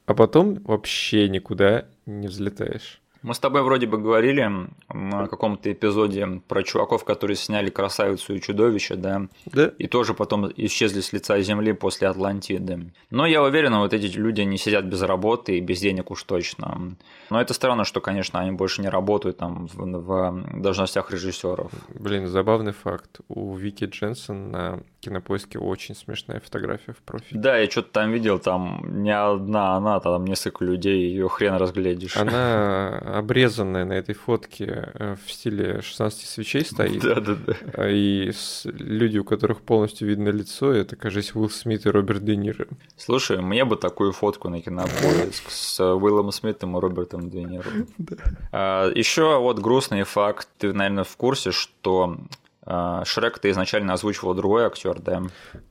[0.05, 3.01] А потом вообще никуда не взлетаешь.
[3.25, 4.47] Мы с тобой вроде бы говорили
[4.93, 9.23] на каком-то эпизоде про чуваков, которые сняли «Красавицу и чудовище», да?
[9.47, 9.71] Да.
[9.79, 12.91] И тоже потом исчезли с лица земли после Атлантиды.
[13.09, 16.97] Но я уверен, вот эти люди не сидят без работы и без денег уж точно.
[17.31, 21.71] Но это странно, что, конечно, они больше не работают там в, в должностях режиссеров.
[21.95, 23.21] Блин, забавный факт.
[23.27, 27.39] У Вики Дженсен на кинопоиске очень смешная фотография в профиле.
[27.39, 32.17] Да, я что-то там видел, там не одна она, там несколько людей, ее хрен разглядишь.
[32.17, 37.01] Она обрезанная на этой фотке э, в стиле 16 свечей стоит.
[37.01, 37.89] Да, да, да.
[37.89, 38.31] И
[38.65, 42.67] люди, у которых полностью видно лицо, это, кажется, Уилл Смит и Роберт Де Ниро.
[42.97, 47.69] Слушай, мне бы такую фотку на кинопоиск с Уиллом Смитом и Робертом Де Ниро.
[48.51, 52.17] А, Еще вот грустный факт, ты, наверное, в курсе, что
[52.63, 55.23] а, Шрек-то изначально озвучивал другой актер, да?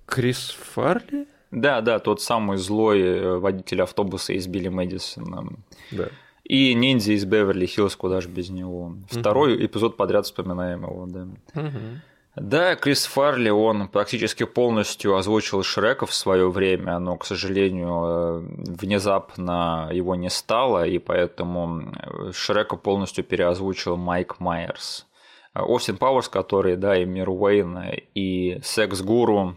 [0.07, 1.27] Крис Фарли?
[1.51, 5.47] Да, да, тот самый злой э, водитель автобуса из Билли Мэдисона.
[5.93, 6.09] Да.
[6.45, 8.97] И ниндзя из Беверли-Хиллз, куда же без него.
[9.09, 9.65] Второй угу.
[9.65, 11.27] эпизод подряд вспоминаем его, да.
[11.55, 12.01] Угу.
[12.37, 18.41] Да, Крис Фарли, он практически полностью озвучил Шрека в свое время, но, к сожалению, э,
[18.73, 25.07] внезапно его не стало, и поэтому э, Шрека полностью переозвучил Майк Майерс.
[25.55, 29.55] Остин Пауэрс, который, да, и Мир Уэйна, и Секс-гуру,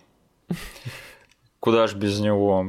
[1.60, 2.68] куда ж без него.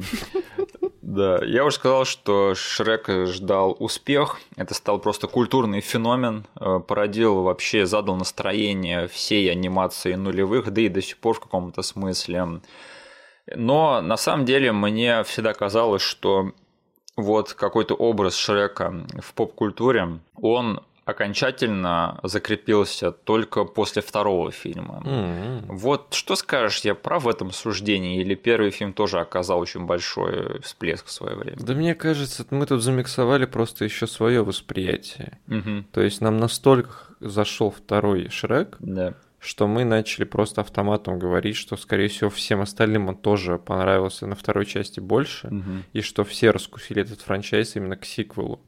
[1.09, 4.39] Да, я уже сказал, что Шрек ждал успех.
[4.55, 6.45] Это стал просто культурный феномен.
[6.61, 11.81] Э, породил вообще, задал настроение всей анимации нулевых, да и до сих пор в каком-то
[11.81, 12.61] смысле.
[13.55, 16.51] Но на самом деле мне всегда казалось, что
[17.17, 25.01] вот какой-то образ Шрека в поп-культуре, он окончательно закрепился только после второго фильма.
[25.05, 25.65] Mm-hmm.
[25.69, 30.61] Вот что скажешь, я прав в этом суждении, или первый фильм тоже оказал очень большой
[30.61, 31.57] всплеск в свое время?
[31.59, 35.39] Да мне кажется, мы тут замиксовали просто еще свое восприятие.
[35.47, 35.85] Mm-hmm.
[35.91, 39.13] То есть нам настолько зашел второй Шрек, да.
[39.39, 44.35] что мы начали просто автоматом говорить, что, скорее всего, всем остальным он тоже понравился на
[44.35, 45.83] второй части больше, mm-hmm.
[45.93, 48.61] и что все раскусили этот франчайз именно к сиквелу.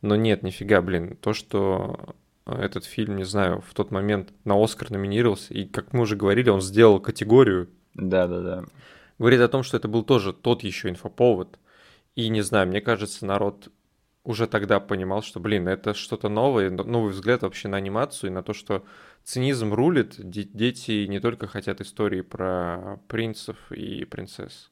[0.00, 2.14] Но нет, нифига, блин, то, что
[2.46, 6.50] этот фильм, не знаю, в тот момент на Оскар номинировался, и, как мы уже говорили,
[6.50, 7.68] он сделал категорию.
[7.94, 8.64] Да-да-да.
[9.18, 11.58] Говорит о том, что это был тоже тот еще инфоповод.
[12.14, 13.70] И, не знаю, мне кажется, народ
[14.24, 18.42] уже тогда понимал, что, блин, это что-то новое, новый взгляд вообще на анимацию и на
[18.42, 18.84] то, что
[19.24, 24.70] цинизм рулит, дети не только хотят истории про принцев и принцесс.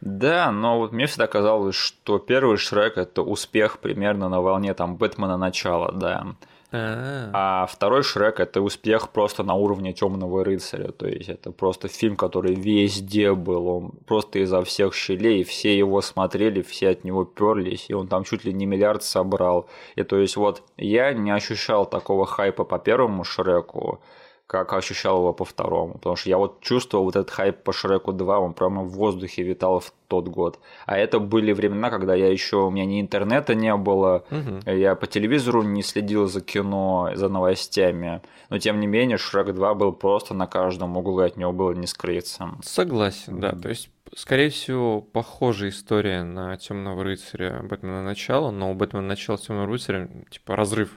[0.00, 4.96] Да, но вот мне всегда казалось, что первый Шрек это успех примерно на волне там
[4.96, 6.34] Бэтмена начала, да.
[6.70, 7.62] А-а-а.
[7.62, 10.92] А второй Шрек это успех просто на уровне Темного рыцаря.
[10.92, 13.68] То есть это просто фильм, который везде был.
[13.68, 18.24] Он просто изо всех щелей, все его смотрели, все от него перлись, и он там
[18.24, 19.66] чуть ли не миллиард собрал.
[19.96, 24.00] И то есть вот я не ощущал такого хайпа по первому Шреку
[24.48, 25.92] как ощущал его по второму.
[25.92, 29.42] Потому что я вот чувствовал вот этот хайп по Шреку 2, он прямо в воздухе
[29.42, 30.58] витал в тот год.
[30.86, 34.70] А это были времена, когда я еще, у меня ни интернета не было, угу.
[34.70, 38.22] я по телевизору не следил за кино, за новостями.
[38.48, 41.86] Но тем не менее, Шрек 2 был просто на каждом углу, от него было не
[41.86, 42.48] скрыться.
[42.62, 43.52] Согласен, да.
[43.52, 49.36] То есть скорее всего, похожая история на Темного рыцаря Бэтмена начала, но у Бэтмена начала
[49.36, 50.96] с Темного рыцаря, типа, разрыв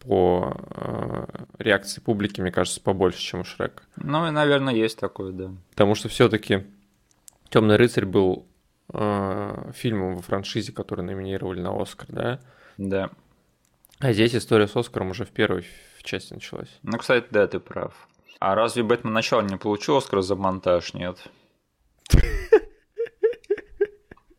[0.00, 1.26] по э,
[1.58, 3.82] реакции публики, мне кажется, побольше, чем у Шрека.
[3.96, 5.50] Ну и, наверное, есть такое, да.
[5.70, 6.64] Потому что все-таки
[7.50, 8.46] Темный рыцарь был
[8.92, 12.40] э, фильмом во франшизе, который номинировали на Оскар, да?
[12.76, 13.10] Да.
[14.00, 15.66] А здесь история с Оскаром уже в первой
[16.02, 16.68] части началась.
[16.82, 18.08] Ну, кстати, да, ты прав.
[18.40, 20.94] А разве Бэтмен начало не получил Оскар за монтаж?
[20.94, 21.18] Нет.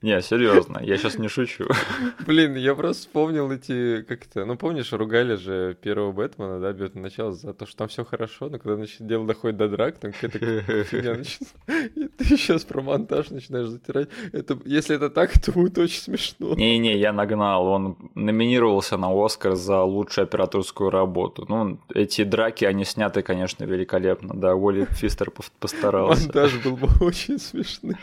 [0.01, 1.65] Не, серьезно, я сейчас не шучу.
[2.25, 7.03] Блин, я просто вспомнил эти, как это, ну помнишь, ругали же первого Бэтмена, да, Бэтмен
[7.03, 10.13] начал за то, что там все хорошо, но когда значит, дело доходит до драк, там
[10.13, 10.39] какая-то
[10.85, 11.55] фигня начинается,
[11.95, 14.07] и ты сейчас про монтаж начинаешь затирать.
[14.31, 16.55] Это, если это так, то будет очень смешно.
[16.55, 21.45] Не-не, я нагнал, он номинировался на Оскар за лучшую операторскую работу.
[21.49, 26.23] Ну, эти драки, они сняты, конечно, великолепно, да, Уолли Фистер постарался.
[26.23, 27.97] Монтаж был бы очень смешный.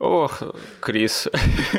[0.00, 0.42] Ох,
[0.80, 1.28] Крис,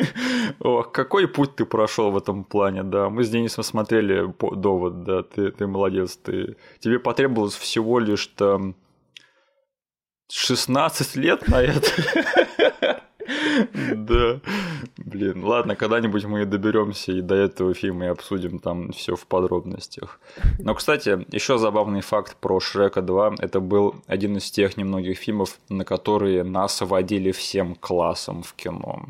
[0.59, 3.09] ох, какой путь ты прошел в этом плане, да.
[3.09, 6.55] Мы с Денисом смотрели довод, да, ты, ты молодец, ты.
[6.79, 8.75] Тебе потребовалось всего лишь там
[10.31, 11.89] 16 лет на это.
[13.95, 14.39] Да.
[14.97, 20.19] Блин, ладно, когда-нибудь мы доберемся и до этого фильма и обсудим там все в подробностях.
[20.59, 23.35] Но, кстати, еще забавный факт про Шрека 2.
[23.39, 29.01] Это был один из тех немногих фильмов, на которые нас водили всем классом в кино.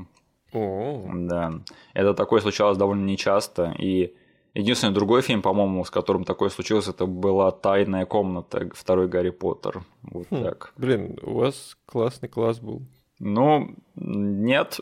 [0.54, 1.10] О.
[1.14, 1.54] Да.
[1.94, 3.74] Это такое случалось довольно нечасто.
[3.80, 4.14] И
[4.54, 9.84] единственный другой фильм, по-моему, с которым такое случилось, это была «Тайная комната», второй Гарри Поттер.
[10.04, 10.74] Вот хм, так.
[10.78, 12.82] Блин, у вас классный класс был.
[13.24, 14.80] Ну, нет.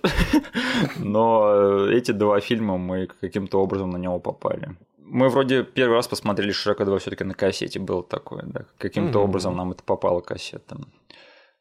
[0.97, 4.77] Но эти два фильма мы каким-то образом на него попали.
[4.97, 8.61] Мы вроде первый раз посмотрели Шрека 2 все-таки на кассете, было такое, да.
[8.77, 9.23] Каким-то mm-hmm.
[9.23, 10.77] образом нам это попало кассета.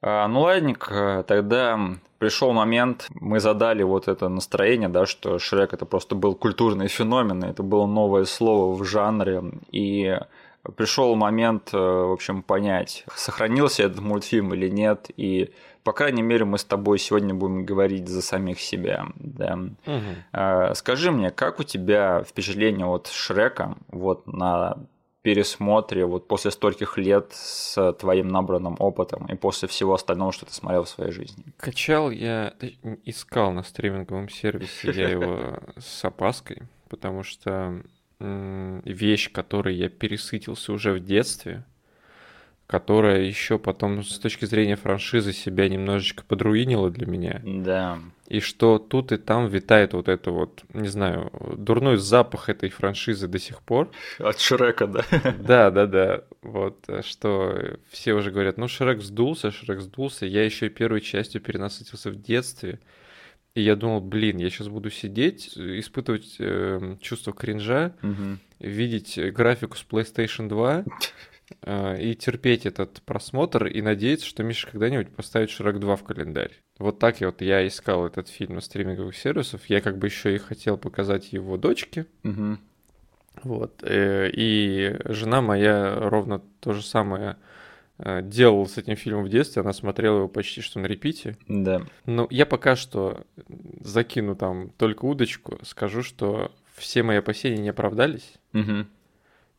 [0.02, 1.80] А, ну, ладненько, э, тогда
[2.18, 7.42] пришел момент, мы задали вот это настроение, да, что Шрек это просто был культурный феномен,
[7.42, 10.16] это было новое слово в жанре, и
[10.76, 15.50] пришел момент, э, в общем, понять, сохранился этот мультфильм или нет, и
[15.88, 19.06] по крайней мере, мы с тобой сегодня будем говорить за самих себя.
[19.14, 19.58] Да.
[19.86, 20.74] Угу.
[20.74, 24.76] Скажи мне, как у тебя впечатление от Шрека вот на
[25.22, 30.52] пересмотре вот после стольких лет с твоим набранным опытом и после всего остального, что ты
[30.52, 31.42] смотрел в своей жизни?
[31.56, 32.52] Качал я,
[33.06, 37.82] искал на стриминговом сервисе я его с опаской, потому что
[38.20, 41.64] вещь, которой я пересытился уже в детстве,
[42.68, 47.40] которая еще потом с точки зрения франшизы себя немножечко подруинила для меня.
[47.42, 47.98] Да.
[48.26, 53.26] И что тут и там витает вот это вот, не знаю, дурной запах этой франшизы
[53.26, 53.90] до сих пор.
[54.18, 55.02] От Шрека, да?
[55.38, 56.24] Да, да, да.
[56.42, 60.26] Вот, что все уже говорят, ну, Шрек сдулся, Шрек сдулся.
[60.26, 62.80] Я еще и первой частью перенасытился в детстве.
[63.54, 68.36] И я думал, блин, я сейчас буду сидеть, испытывать э, чувство кринжа, угу.
[68.60, 70.84] видеть графику с PlayStation 2 Э,
[71.64, 76.52] и терпеть этот просмотр и надеяться, что Миша когда-нибудь поставит Шрек 2 в календарь.
[76.78, 79.66] Вот так я вот я искал этот фильм на стриминговых сервисах.
[79.66, 82.06] Я как бы еще и хотел показать его дочке.
[82.24, 82.58] Угу.
[83.42, 83.82] Вот.
[83.82, 87.36] Э, и жена моя ровно то же самое
[87.98, 89.62] э, делала с этим фильмом в детстве.
[89.62, 91.36] Она смотрела его почти что на репите.
[91.48, 91.82] Да.
[92.06, 93.24] Ну, я пока что
[93.80, 95.58] закину там только удочку.
[95.64, 98.34] Скажу, что все мои опасения не оправдались.
[98.54, 98.86] Угу.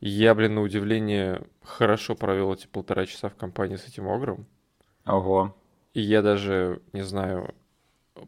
[0.00, 4.46] Я, блин, на удивление хорошо провел эти полтора часа в компании с этим огром.
[5.04, 5.54] Ого.
[5.92, 7.54] И я даже, не знаю,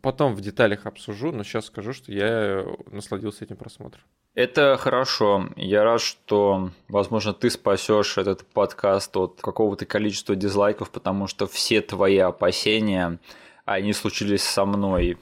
[0.02, 4.02] потом в деталях обсужу, но сейчас скажу, что я насладился этим просмотром.
[4.34, 5.48] Это хорошо.
[5.56, 11.80] Я рад, что, возможно, ты спасешь этот подкаст от какого-то количества дизлайков, потому что все
[11.82, 13.18] твои опасения,
[13.64, 15.18] они случились со мной.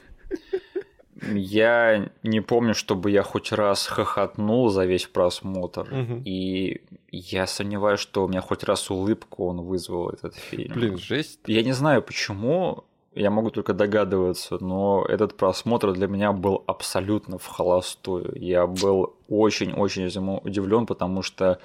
[1.23, 5.83] Я не помню, чтобы я хоть раз хохотнул за весь просмотр.
[5.83, 6.23] Угу.
[6.25, 10.75] И я сомневаюсь, что у меня хоть раз улыбку он вызвал этот фильм.
[10.75, 11.41] Блин, жесть.
[11.47, 17.39] Я не знаю почему, я могу только догадываться, но этот просмотр для меня был абсолютно
[17.39, 18.33] в холостую.
[18.37, 20.07] Я был очень-очень
[20.45, 21.61] удивлен, потому что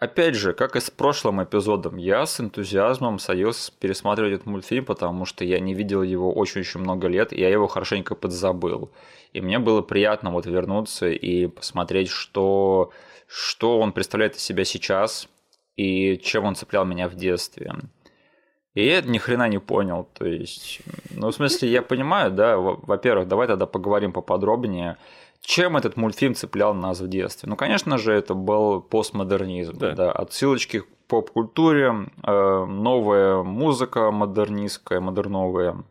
[0.00, 5.24] Опять же, как и с прошлым эпизодом, я с энтузиазмом садился пересматривать этот мультфильм, потому
[5.24, 8.92] что я не видел его очень-очень много лет, и я его хорошенько подзабыл.
[9.32, 12.92] И мне было приятно вот вернуться и посмотреть, что,
[13.26, 15.28] что он представляет из себя сейчас
[15.74, 17.72] и чем он цеплял меня в детстве.
[18.74, 20.08] И я ни хрена не понял.
[20.14, 20.80] То есть,
[21.10, 24.96] ну, в смысле, я понимаю, да, во-первых, давай тогда поговорим поподробнее.
[25.40, 27.48] Чем этот мультфильм цеплял нас в детстве?
[27.48, 29.76] Ну, конечно же, это был постмодернизм.
[29.78, 29.92] Да.
[29.92, 35.84] Да, отсылочки к поп-культуре, э, новая музыка модернистская, модерновая.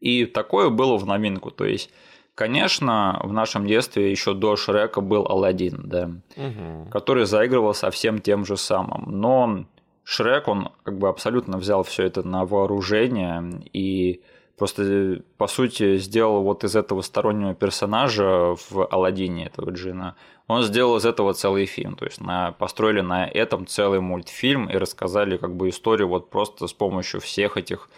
[0.00, 1.50] И такое было в новинку.
[1.50, 1.90] То есть,
[2.34, 6.88] конечно, в нашем детстве еще до Шрека был Алладин, да, угу.
[6.90, 9.04] который заигрывал совсем тем же самым.
[9.08, 9.66] Но
[10.04, 14.22] Шрек, он как бы абсолютно взял все это на вооружение и
[14.60, 20.16] просто, по сути, сделал вот из этого стороннего персонажа в Алладине этого Джина,
[20.48, 21.96] он сделал из этого целый фильм.
[21.96, 26.66] То есть на, построили на этом целый мультфильм и рассказали как бы историю вот просто
[26.66, 27.88] с помощью всех этих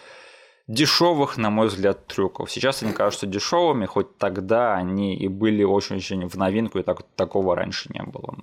[0.69, 2.49] дешевых, на мой взгляд, трюков.
[2.49, 7.57] Сейчас они кажутся дешевыми, хоть тогда они и были очень-очень в новинку, и так, такого
[7.57, 8.37] раньше не было.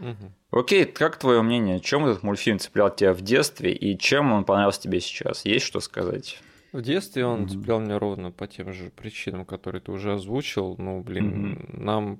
[0.00, 0.60] Угу.
[0.60, 4.80] Окей, как твое мнение, чем этот мультфильм цеплял тебя в детстве и чем он понравился
[4.80, 5.44] тебе сейчас?
[5.44, 6.38] Есть что сказать?
[6.74, 10.74] В детстве он mm цеплял меня ровно по тем же причинам, которые ты уже озвучил.
[10.76, 12.18] Ну, блин, mm нам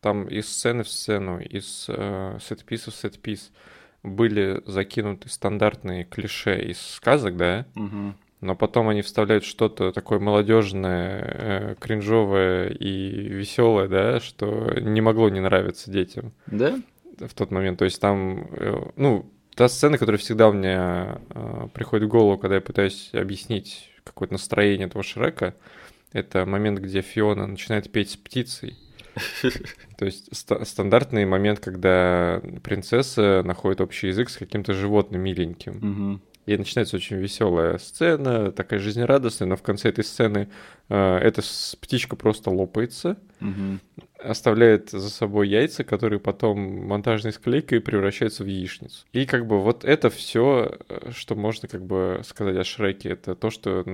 [0.00, 3.52] там из сцены в сцену, из э, сет-писа в сет-пис
[4.02, 7.66] были закинуты стандартные клише из сказок, да?
[7.74, 15.02] mm Но потом они вставляют что-то такое молодежное, э, кринжовое и веселое, да, что не
[15.02, 16.32] могло не нравиться детям.
[16.46, 16.80] Да?
[17.18, 17.78] В тот момент.
[17.78, 22.38] То есть там, э, ну, та сцена, которая всегда у меня э, приходит в голову,
[22.38, 25.54] когда я пытаюсь объяснить какое-то настроение этого Шрека,
[26.12, 28.76] это момент, где Фиона начинает петь с птицей.
[29.98, 36.20] То есть ст- стандартный момент, когда принцесса находит общий язык с каким-то животным миленьким.
[36.46, 40.48] И начинается очень веселая сцена, такая жизнерадостная, но в конце этой сцены
[40.88, 41.42] э, эта
[41.80, 43.78] птичка просто лопается, угу.
[44.22, 49.06] Оставляет за собой яйца, которые потом монтажной склейкой превращаются в яичницу.
[49.12, 53.34] И как бы вот это все, э, что можно как бы сказать о Шреке, это
[53.34, 53.84] то, что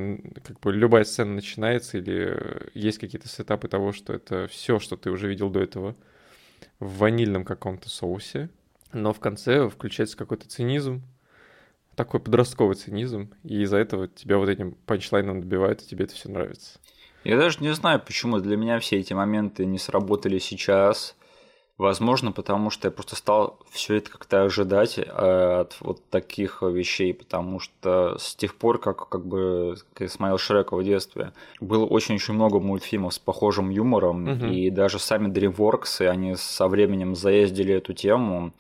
[0.45, 5.11] как бы любая сцена начинается или есть какие-то сетапы того, что это все, что ты
[5.11, 5.97] уже видел до этого
[6.81, 8.51] в ванильном каком-то соусе,
[8.93, 11.03] но в конце включается какой-то цинизм,
[11.95, 16.29] такой подростковый цинизм, и из-за этого тебя вот этим панчлайном добивают, и тебе это все
[16.29, 16.79] нравится.
[17.27, 21.17] Я даже не знаю, почему для меня все эти моменты не сработали сейчас.
[21.77, 27.13] Возможно, потому что я просто стал все это как-то ожидать э, от вот таких вещей,
[27.13, 31.85] потому что с тех пор, как, как бы как я смотрел Шрека в детстве, было
[31.85, 34.47] очень-очень много мультфильмов с похожим юмором, угу.
[34.47, 38.55] и даже сами DreamWorks, они со временем заездили эту тему,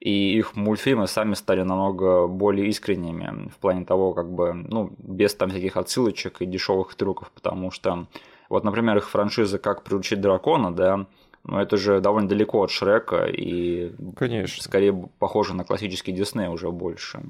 [0.00, 5.34] и их мультфильмы сами стали намного более искренними в плане того, как бы, ну, без
[5.34, 8.06] там всяких отсылочек и дешевых трюков, потому что,
[8.48, 11.06] вот, например, их франшиза «Как приручить дракона», да,
[11.44, 14.62] ну, это же довольно далеко от Шрека и Конечно.
[14.62, 17.20] скорее похоже на классический Дисней уже больше.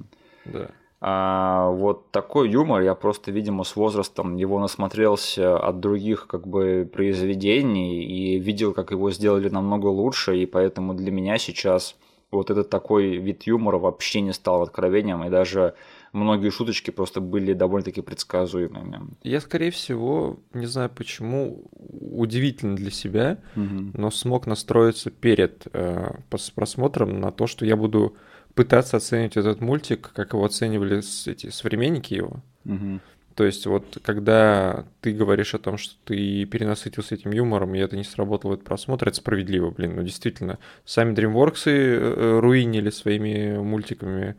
[0.45, 0.71] Да.
[1.03, 6.89] А вот такой юмор я просто, видимо, с возрастом его насмотрелся от других как бы
[6.93, 11.97] произведений и видел, как его сделали намного лучше, и поэтому для меня сейчас
[12.31, 15.75] вот этот такой вид юмора вообще не стал откровением, и даже
[16.13, 19.01] многие шуточки просто были довольно-таки предсказуемыми.
[19.23, 23.93] Я, скорее всего, не знаю почему, удивительно для себя, угу.
[23.95, 26.13] но смог настроиться перед э,
[26.55, 28.17] просмотром на то, что я буду
[28.55, 30.99] пытаться оценить этот мультик, как его оценивали
[31.31, 32.43] эти современники его.
[32.65, 33.01] Угу.
[33.35, 37.97] То есть вот когда ты говоришь о том, что ты перенасытился этим юмором, и это
[37.97, 40.59] не сработало этот просмотр, это справедливо, блин, ну действительно.
[40.85, 44.37] Сами DreamWorks э, руинили своими мультиками,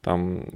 [0.00, 0.46] там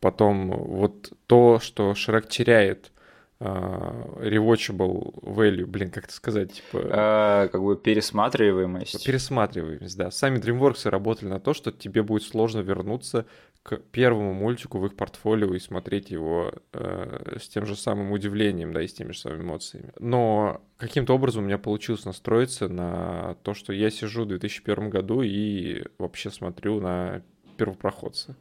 [0.00, 2.92] потом вот то, что Шрек теряет
[3.40, 6.76] Uh, rewatchable value, блин, как это сказать, типа...
[6.76, 9.04] Uh, как бы пересматриваемость.
[9.04, 10.12] Пересматриваемость, да.
[10.12, 13.26] Сами DreamWorks работали на то, что тебе будет сложно вернуться
[13.64, 18.72] к первому мультику в их портфолио и смотреть его э, с тем же самым удивлением,
[18.72, 19.92] да, и с теми же самыми эмоциями.
[19.98, 25.22] Но каким-то образом у меня получилось настроиться на то, что я сижу в 2001 году
[25.22, 27.22] и вообще смотрю на
[27.56, 28.36] первопроходца.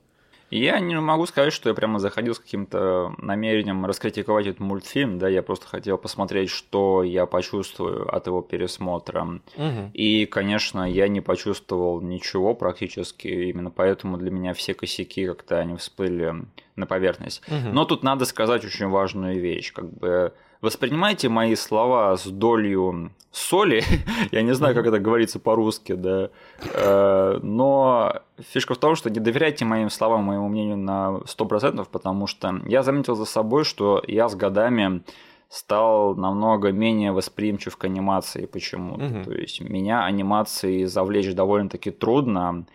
[0.55, 5.27] Я не могу сказать, что я прямо заходил с каким-то намерением раскритиковать этот мультфильм, да,
[5.27, 9.39] я просто хотел посмотреть, что я почувствую от его пересмотра.
[9.57, 9.91] Угу.
[9.93, 15.75] И, конечно, я не почувствовал ничего практически, именно поэтому для меня все косяки как-то они
[15.75, 16.45] всплыли
[16.75, 17.41] на поверхность.
[17.47, 17.73] Угу.
[17.73, 20.33] Но тут надо сказать очень важную вещь, как бы
[20.64, 23.84] воспринимайте мои слова с долей соли.
[24.32, 26.30] Я не знаю, как это говорится по-русски, да.
[26.74, 32.28] Э, но фишка в том, что не доверяйте моим словам, моему мнению на 100%, потому
[32.28, 35.03] что я заметил за собой, что я с годами
[35.49, 39.05] стал намного менее восприимчив к анимации почему-то.
[39.05, 39.24] Угу.
[39.26, 42.66] То есть меня анимации завлечь довольно-таки трудно.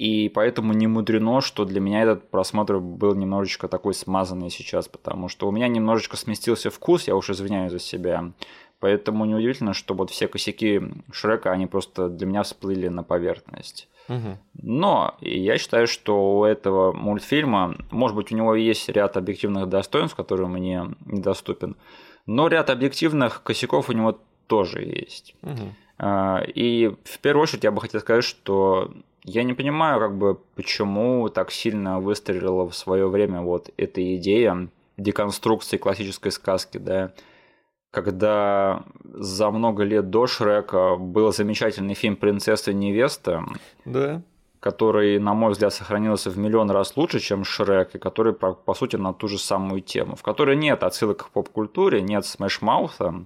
[0.00, 5.28] И поэтому не мудрено, что для меня этот просмотр был немножечко такой смазанный сейчас, потому
[5.28, 8.32] что у меня немножечко сместился вкус, я уж извиняюсь за себя.
[8.78, 10.80] Поэтому неудивительно, что вот все косяки
[11.12, 13.90] Шрека, они просто для меня всплыли на поверхность.
[14.08, 14.38] Угу.
[14.62, 20.16] Но я считаю, что у этого мультфильма, может быть, у него есть ряд объективных достоинств,
[20.16, 21.76] которые мне недоступен,
[22.24, 25.34] но ряд объективных косяков у него тоже есть.
[25.42, 26.06] Угу.
[26.54, 28.90] И в первую очередь я бы хотел сказать, что
[29.24, 34.68] я не понимаю, как бы, почему так сильно выстрелила в свое время вот эта идея
[34.96, 37.12] деконструкции классической сказки, да,
[37.90, 43.44] когда за много лет до Шрека был замечательный фильм «Принцесса и невеста»,
[43.84, 44.22] да.
[44.60, 48.74] Который, на мой взгляд, сохранился в миллион раз лучше, чем Шрек, и который, по, по
[48.74, 53.24] сути, на ту же самую тему, в которой нет отсылок к поп-культуре, нет смешмаута,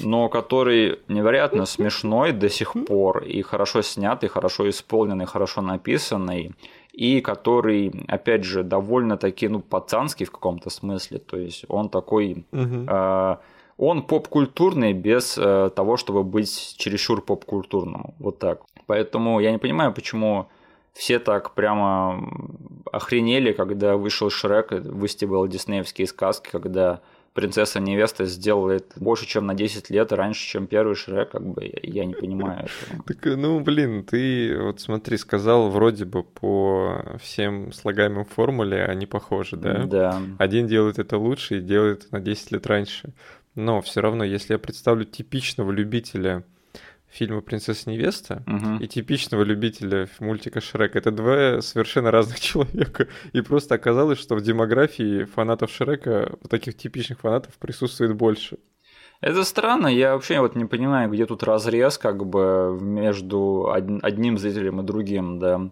[0.00, 6.52] но который невероятно смешной до сих пор, и хорошо снятый, хорошо исполненный, хорошо написанный,
[6.92, 12.46] и который, опять же, довольно-таки, ну, пацанский в каком-то смысле, то есть он такой...
[12.52, 12.86] Угу.
[12.88, 13.36] Э,
[13.78, 18.14] он поп-культурный без э, того, чтобы быть чересчур поп-культурным.
[18.18, 18.60] Вот так.
[18.86, 20.48] Поэтому я не понимаю, почему
[20.94, 22.30] все так прямо
[22.90, 27.00] охренели, когда вышел Шрек, выстебал диснеевские сказки, когда
[27.34, 32.06] принцесса невеста сделает больше, чем на 10 лет раньше, чем первый Шрек, как бы я
[32.06, 32.66] не понимаю.
[33.06, 39.56] Так, ну, блин, ты вот смотри, сказал вроде бы по всем слагаемым формуле они похожи,
[39.56, 39.84] да?
[39.84, 40.22] Да.
[40.38, 43.12] Один делает это лучше и делает на 10 лет раньше.
[43.56, 46.44] Но все равно, если я представлю типичного любителя
[47.08, 48.78] фильма «Принцесса невеста» Мгм.
[48.78, 53.08] и типичного любителя мультика «Шрек», это два совершенно разных человека.
[53.32, 58.58] И просто оказалось, что в демографии фанатов Шрека, таких типичных фанатов, присутствует больше.
[59.20, 63.38] Это странно, я вообще вот не понимаю, где тут разрез как бы между
[63.68, 65.70] од- одним зрителем и другим, да.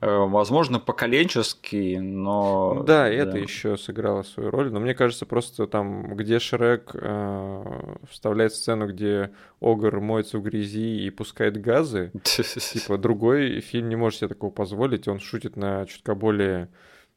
[0.00, 2.82] Э, Возможно, поколенческий, но...
[2.86, 4.70] Да, это еще сыграло свою роль.
[4.70, 9.30] Но мне кажется, просто там, где Шрек э, вставляет сцену, где
[9.60, 15.08] Огр моется в грязи и пускает газы, типа другой фильм не может себе такого позволить.
[15.08, 16.68] Он шутит на чутка более,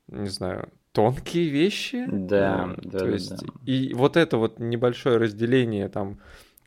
[0.08, 2.06] не знаю, тонкие вещи.
[2.12, 3.48] Да, Э, да, То да, есть, да.
[3.66, 6.20] и вот это вот небольшое разделение там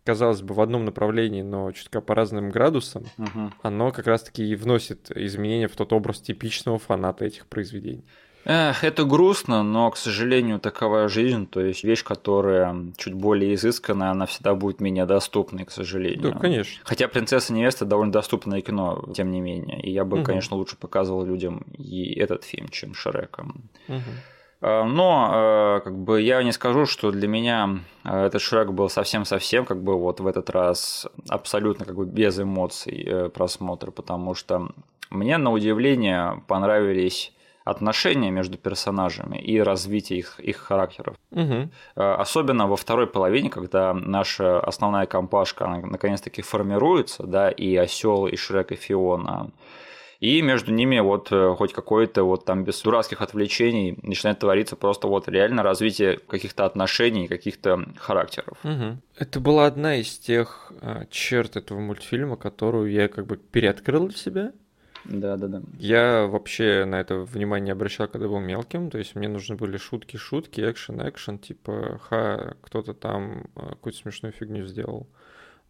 [0.05, 3.53] казалось бы, в одном направлении, но чутка по разным градусам, Мгм.
[3.63, 8.05] оно как раз-таки и вносит изменения в тот образ типичного фаната этих произведений.
[8.45, 11.47] Эх, это грустно, но, к сожалению, такова жизнь.
[11.47, 16.33] То есть вещь, которая чуть более изысканная, она всегда будет менее доступной, к сожалению.
[16.33, 16.81] Да, конечно.
[16.85, 19.81] Хотя «Принцесса невеста» довольно доступное кино, тем не менее.
[19.81, 20.27] И я бы, Мгм.
[20.27, 23.47] конечно, лучше показывал людям и этот фильм, чем Шрека.
[23.89, 24.03] Мгм.
[24.61, 25.31] Э, Но
[25.79, 29.83] э, как бы я не скажу, что для меня э, этот Шрек был совсем-совсем как
[29.83, 34.69] бы вот в этот раз абсолютно как бы без эмоций э, просмотр, потому что
[35.11, 37.33] мне на удивление понравились
[37.65, 41.17] отношения между персонажами и развитие их, их характеров.
[41.31, 48.37] Э, Особенно во второй половине, когда наша основная компашка наконец-таки формируется, да, и осел, и
[48.37, 49.51] Шрек, и Фиона.
[50.23, 55.09] И между ними вот э, хоть какое-то вот там без дурацких отвлечений начинает твориться просто
[55.09, 58.57] вот реально развитие каких-то отношений, каких-то характеров.
[58.63, 59.03] Мгм.
[59.19, 64.17] Это была одна из тех а, черт этого мультфильма, которую я как бы переоткрыл для
[64.17, 64.53] себя.
[65.05, 65.63] Да-да-да.
[65.79, 68.91] Я вообще на это внимание не обращал, когда был мелким.
[68.91, 73.99] То есть мне нужны были шутки, шутки, экшен, экшен, типа, ха, кто-то там а, какую-то
[73.99, 75.09] смешную фигню сделал.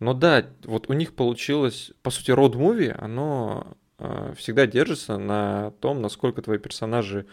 [0.01, 6.03] Но да, вот у них получилось, по сути, род-муви, оно а, всегда держится на том,
[6.03, 7.27] насколько твои персонажи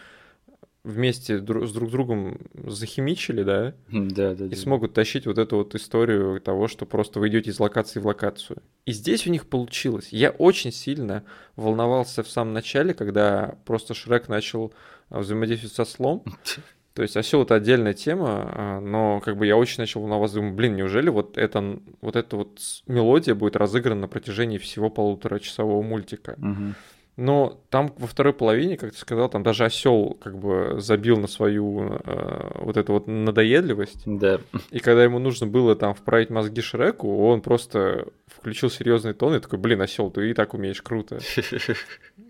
[0.90, 4.46] вместе дру- с друг другом захимичили, да, Да-да-да.
[4.48, 8.08] и смогут тащить вот эту вот историю того, что просто вы идете из локации в
[8.08, 8.62] локацию.
[8.86, 10.10] И здесь у них получилось.
[10.12, 11.24] Я очень сильно
[11.56, 14.74] волновался в самом начале, когда просто Шрек начал
[15.10, 16.24] а, взаимодействовать со слом.
[16.96, 20.54] То есть осел это отдельная тема, а, но как бы я очень начал волноваться, думаю,
[20.54, 26.36] блин, неужели вот это вот эта вот мелодия будет разыграна на протяжении всего полуторачасового мультика?
[26.38, 26.76] Мгм.
[27.20, 31.28] Но там во второй половине, как ты сказал, там даже осел как бы забил на
[31.28, 34.04] свою э, вот эту вот надоедливость.
[34.06, 34.40] Да.
[34.72, 39.40] И когда ему нужно было там вправить мозги Шреку, он просто включил серьезный тон и
[39.42, 41.20] такой, блин, осел, ты и так умеешь круто.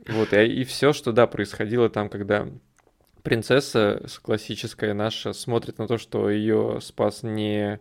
[0.07, 2.47] Вот, и, все, что, да, происходило там, когда
[3.21, 7.79] принцесса классическая наша смотрит на то, что ее спас не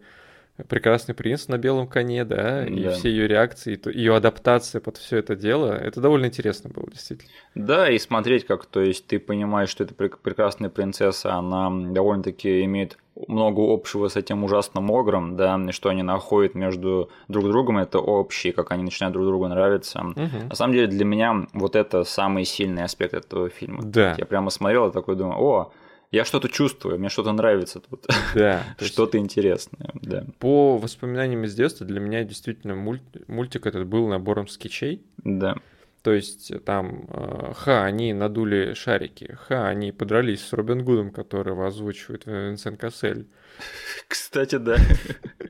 [0.68, 2.90] прекрасный принц на белом коне, да, и Да.
[2.92, 7.30] все ее реакции, ее адаптация под все это дело, это довольно интересно было, действительно.
[7.54, 12.64] Да, и смотреть, как, то есть, ты понимаешь, что эта прек- прекрасная принцесса, она довольно-таки
[12.64, 17.78] имеет много общего с этим ужасным огром, да, и что они находят между друг другом,
[17.78, 20.02] это общее, как они начинают друг другу нравиться.
[20.02, 20.48] Мгм.
[20.50, 23.82] На самом деле, для меня вот это самый сильный аспект этого фильма.
[23.82, 24.14] Да.
[24.16, 25.72] Я прямо смотрел и такой думаю, о,
[26.11, 28.06] я что-то чувствую, мне что-то нравится тут.
[28.34, 28.64] Да.
[28.80, 30.24] Что-то интересное, да.
[30.38, 35.02] По воспоминаниям из детства, для меня действительно мультик этот был набором скетчей.
[35.18, 35.56] Да.
[36.02, 41.66] То есть там, э, ха, они надули шарики, ха, они подрались с Робин Гудом, которого
[41.66, 43.26] озвучивает Винсент Кассель.
[44.09, 44.76] Кстати, да.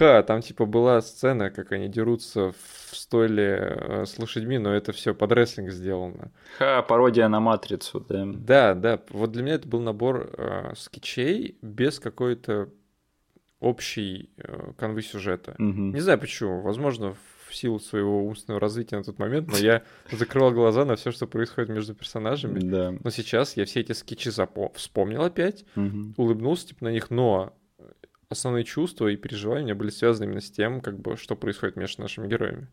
[0.00, 4.92] Ха, там типа была сцена, как они дерутся в стойле э, с лошадьми, но это
[4.92, 6.30] все под рестлинг сделано.
[6.56, 8.24] Ха, пародия на матрицу, да.
[8.26, 9.00] Да, да.
[9.10, 12.70] Вот для меня это был набор э, скетчей без какой-то
[13.60, 15.52] общей э, канвы сюжета.
[15.58, 15.92] Угу.
[15.92, 16.62] Не знаю почему.
[16.62, 17.14] Возможно,
[17.46, 19.82] в силу своего умственного развития на тот момент, но я
[20.12, 22.58] закрывал глаза на все, что происходит между персонажами.
[22.60, 22.94] Да.
[23.04, 26.14] Но сейчас я все эти скетчи запо- вспомнил опять, Угу.
[26.16, 27.52] улыбнулся типа на них, но
[28.30, 31.76] основные чувства и переживания у меня были связаны именно с тем, как бы, что происходит
[31.76, 32.68] между нашими героями.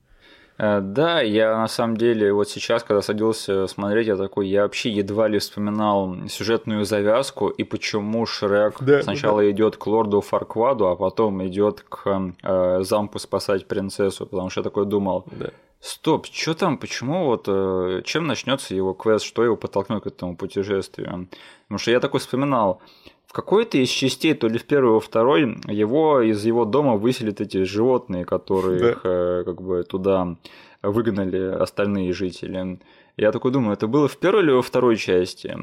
[0.60, 4.92] Э, Да, я на самом деле вот сейчас, когда садился смотреть, я такой, я вообще
[4.92, 10.96] едва ли вспоминал сюжетную завязку и почему Шрек Да, сначала идет к лорду Фаркваду, а
[10.96, 15.50] потом идет к э, замку спасать принцессу, потому что я такой думал, Да.
[15.80, 20.36] стоп, что там, почему вот, э, чем начнется его квест, что его подтолкнет к этому
[20.38, 21.28] путешествию?
[21.64, 22.80] Потому что я такой вспоминал,
[23.28, 27.42] в какой-то из частей, то ли в первой, во второй, его из его дома выселят
[27.42, 28.90] эти животные, которые Да.
[28.92, 30.38] их, э, как бы туда
[30.82, 32.80] выгнали остальные жители.
[33.18, 35.56] Я такой думаю, это было в первой или во второй части?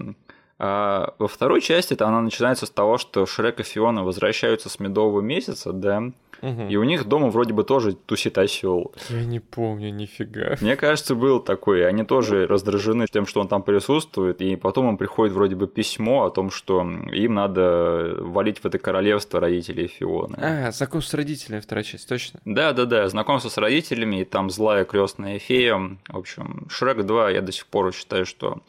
[0.58, 4.78] А во второй части то она начинается с того, что Шрек и Фиона возвращаются с
[4.78, 6.04] медового месяца, да,
[6.42, 6.68] Мгм.
[6.68, 8.92] и у них дома вроде бы тоже тусит осел.
[9.08, 10.56] Я не помню нифига.
[10.60, 11.88] Мне кажется, был такой.
[11.88, 16.24] Они тоже раздражены тем, что он там присутствует, и потом им приходит вроде бы письмо
[16.24, 20.36] о том, что им надо валить в это королевство родителей Фионы.
[20.38, 22.40] А, знакомство с родителями, вторая часть, точно.
[22.44, 25.96] Да, да, да, знакомство с родителями, и там злая крестная фея.
[26.08, 28.60] В общем, Шрек 2 я до сих пор считаю, что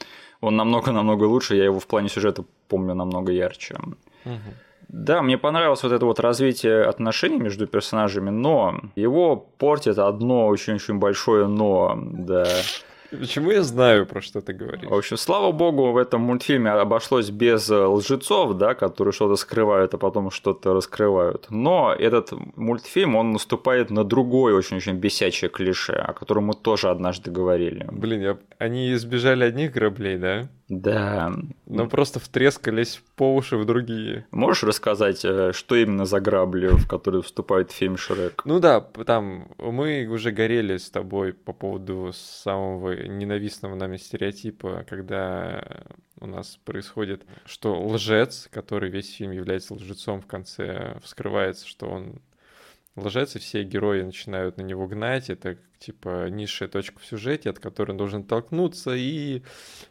[0.45, 3.75] он намного-намного лучше, я его в плане сюжета помню намного ярче.
[4.87, 10.99] Да, мне понравилось вот это вот развитие отношений между персонажами, но его портит одно очень-очень
[10.99, 12.45] большое но, да.
[13.19, 14.89] Почему я знаю, про что ты говоришь?
[14.89, 19.93] В общем, слава богу, в этом мультфильме обошлось без э, лжецов, да, которые что-то скрывают,
[19.93, 21.47] а потом что-то раскрывают.
[21.49, 27.31] Но этот мультфильм, он наступает на другое очень-очень бесячее клише, о котором мы тоже однажды
[27.31, 27.87] говорили.
[27.91, 28.37] Блин, я...
[28.57, 30.49] они избежали одних граблей, да?
[30.67, 31.31] Да.
[31.67, 34.25] Но просто втрескались по уши в другие.
[34.31, 38.41] Можешь рассказать, э, что именно за грабли, в которые вступает фильм Шрек?
[38.45, 45.83] Ну да, там мы уже горели с тобой по поводу самого ненавистного нами стереотипа, когда
[46.19, 52.21] у нас происходит, что лжец, который весь фильм является лжецом, в конце вскрывается, что он
[52.95, 55.29] лжец, и все герои начинают на него гнать.
[55.29, 59.43] Это типа низшая точка в сюжете, от которой он должен толкнуться и,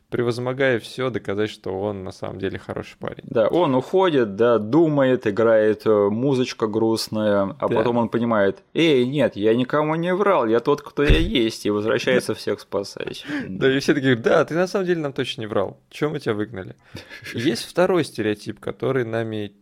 [0.09, 3.25] превозмогая все, доказать, что он на самом деле хороший парень.
[3.25, 7.77] Да, он уходит, да, думает, играет э, музычка грустная, а Да.
[7.77, 11.71] потом он понимает, эй, нет, я никому не врал, я тот, кто я есть, и
[11.71, 13.25] возвращается всех спасать.
[13.49, 15.79] Да, и все такие, да, ты на самом деле нам точно не врал.
[15.91, 16.77] Чем мы тебя выгнали?
[17.35, 19.53] Есть второй стереотип, который нами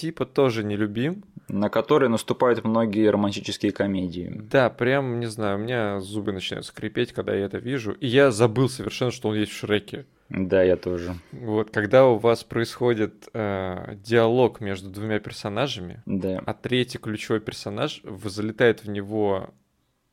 [0.00, 1.24] типа тоже не любим.
[1.48, 4.30] На который наступают многие романтические комедии.
[4.50, 7.92] Да, прям, не знаю, у меня зубы начинают скрипеть, когда я это вижу.
[7.92, 10.04] И я забыл совершенно, что он есть в Шреке.
[10.28, 11.14] Да, я тоже.
[11.32, 16.42] Вот, когда у вас происходит э, диалог между двумя персонажами, Да.
[16.44, 19.48] а третий ключевой персонаж залетает в него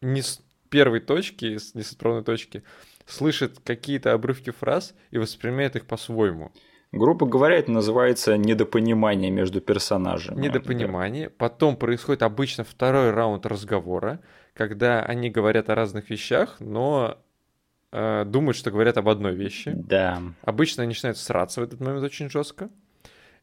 [0.01, 2.63] не с первой точки, с- не с отправной точки,
[3.05, 6.53] слышит какие-то обрывки фраз и воспринимает их по-своему.
[6.95, 10.39] Грубо говоря, это называется недопонимание между персонажами.
[10.39, 11.29] Недопонимание.
[11.29, 14.21] Потом происходит обычно второй раунд разговора,
[14.53, 17.17] когда они говорят о разных вещах, но
[17.91, 19.73] э, думают, что говорят об одной вещи.
[19.75, 20.21] Да.
[20.41, 22.69] Обычно они начинают сраться в этот момент очень жестко.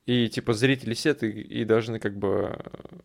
[0.06, 2.58] И типа зрители сидят и, и должны как бы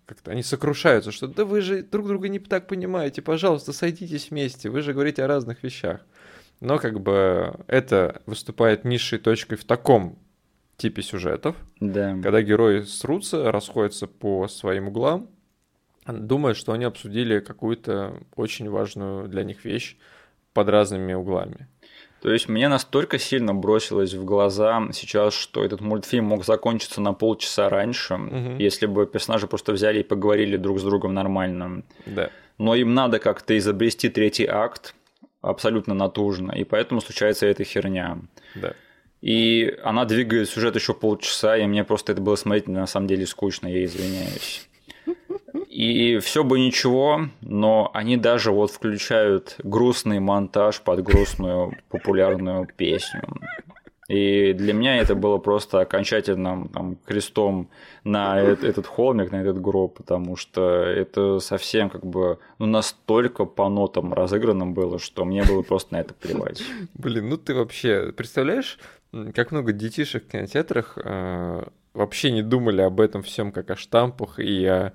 [0.06, 4.70] как-то они сокрушаются, что да вы же друг друга не так понимаете, пожалуйста, сойдитесь вместе,
[4.70, 6.06] вы же говорите о разных вещах.
[6.60, 10.18] Но как бы это выступает низшей точкой в таком
[10.78, 12.12] типе сюжетов, Да.
[12.24, 15.28] когда герои срутся, расходятся по своим углам,
[16.08, 19.98] думая, что они обсудили какую-то очень важную для них вещь
[20.54, 21.68] под разными углами.
[22.22, 27.14] То есть мне настолько сильно бросилось в глаза сейчас, что этот мультфильм мог закончиться на
[27.14, 28.58] полчаса раньше, Мгм.
[28.58, 31.84] если бы персонажи просто взяли и поговорили друг с другом нормально.
[32.08, 32.30] Да.
[32.58, 34.96] Но им надо как-то изобрести третий акт
[35.42, 38.18] абсолютно натужно, и поэтому случается эта херня.
[38.56, 38.74] Да.
[39.22, 43.26] И она двигает сюжет еще полчаса, и мне просто это было смотреть на самом деле
[43.26, 44.68] скучно, я извиняюсь.
[45.70, 53.24] И все бы ничего, но они даже вот включают грустный монтаж под грустную популярную песню.
[54.08, 57.70] И для меня это было просто окончательным там, крестом
[58.06, 63.68] на этот холмик, на этот гроб, потому что это совсем как бы ну, настолько по
[63.68, 66.64] нотам разыгранным было, что мне было просто на это плевать.
[66.94, 68.80] Блин, ну ты вообще представляешь,
[69.34, 74.40] как много детишек в кинотеатрах э, вообще не думали об этом всем как о штампах
[74.40, 74.94] и о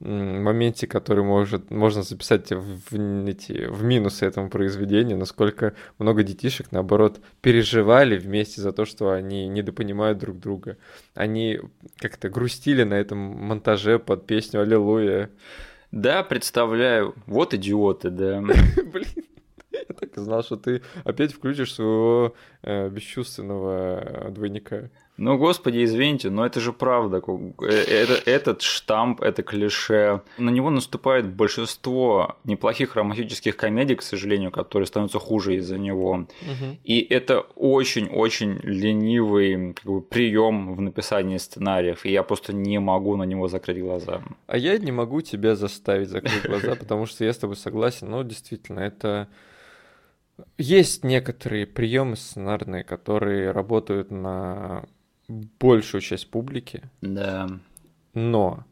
[0.00, 7.20] моменте, который может, можно записать в, эти, в минусы этому произведению, насколько много детишек, наоборот,
[7.40, 10.76] переживали вместе за то, что они недопонимают друг друга.
[11.14, 11.60] Они
[11.96, 15.30] как-то грустили на этом монтаже под песню «Аллилуйя».
[15.90, 17.14] Да, представляю.
[17.26, 18.40] Вот идиоты, да.
[18.92, 19.06] Блин.
[19.88, 24.90] Я так и знал, что ты опять включишь своего э, бесчувственного двойника.
[25.18, 27.20] Ну, господи, извините, но это же правда.
[27.60, 30.22] Э, это, этот штамп, это клише.
[30.38, 36.10] На него наступает большинство неплохих романтических комедий, к сожалению, которые становятся хуже из-за него.
[36.10, 36.78] Угу.
[36.84, 42.06] И это очень-очень ленивый как бы, прием в написании сценариев.
[42.06, 44.22] И я просто не могу на него закрыть глаза.
[44.46, 48.08] А я не могу тебя заставить закрыть глаза, потому что я с тобой согласен.
[48.08, 49.26] Но действительно, это
[50.56, 54.84] есть некоторые приемы сценарные, которые работают на
[55.28, 56.82] большую часть публики.
[57.00, 57.48] Да.
[58.14, 58.64] Но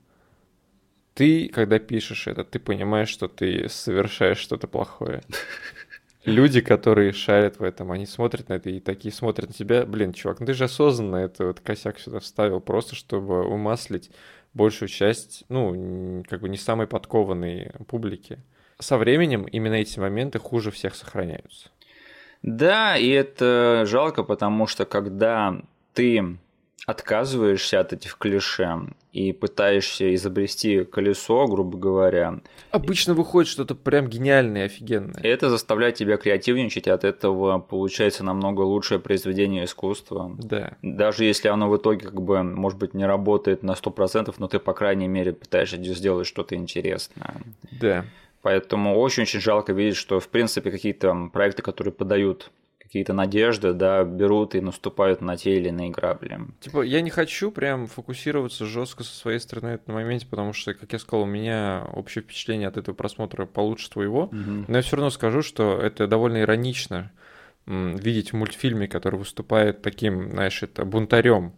[1.14, 5.22] ты, когда пишешь это, ты понимаешь, что ты совершаешь что-то плохое.
[6.24, 9.86] Люди, которые шарят в этом, они смотрят на это и такие смотрят на тебя.
[9.86, 14.10] Блин, чувак, ну ты же осознанно это вот косяк сюда вставил, просто чтобы умаслить
[14.52, 18.38] большую часть, ну, как бы не самой подкованной публики.
[18.78, 21.70] Со временем именно эти моменты хуже всех сохраняются.
[22.42, 25.60] Да, и это жалко, потому что когда
[25.94, 26.38] ты
[26.86, 28.78] отказываешься от этих клише
[29.12, 32.40] и пытаешься изобрести колесо, грубо говоря.
[32.70, 35.20] Обычно выходит что-то прям гениальное, офигенное.
[35.20, 40.36] Это заставляет тебя креативничать, и от этого получается намного лучшее произведение искусства.
[40.38, 40.76] Да.
[40.82, 44.60] Даже если оно в итоге, как бы, может быть, не работает на 100%, но ты,
[44.60, 47.34] по крайней мере, пытаешься сделать что-то интересное.
[47.80, 48.04] Да.
[48.43, 54.55] Поэтому очень-очень жалко видеть, что, в принципе, какие-то проекты, которые подают какие-то надежды, да, берут
[54.55, 56.39] и наступают на те или иные грабли.
[56.61, 60.93] Типа, я не хочу прям фокусироваться жестко со своей стороны на моменте, потому что, как
[60.93, 64.64] я сказал, у меня общее впечатление от этого просмотра получше твоего, угу.
[64.68, 67.11] но я все равно скажу, что это довольно иронично
[67.66, 71.53] видеть в мультфильме, который выступает таким, знаешь, это бунтарем,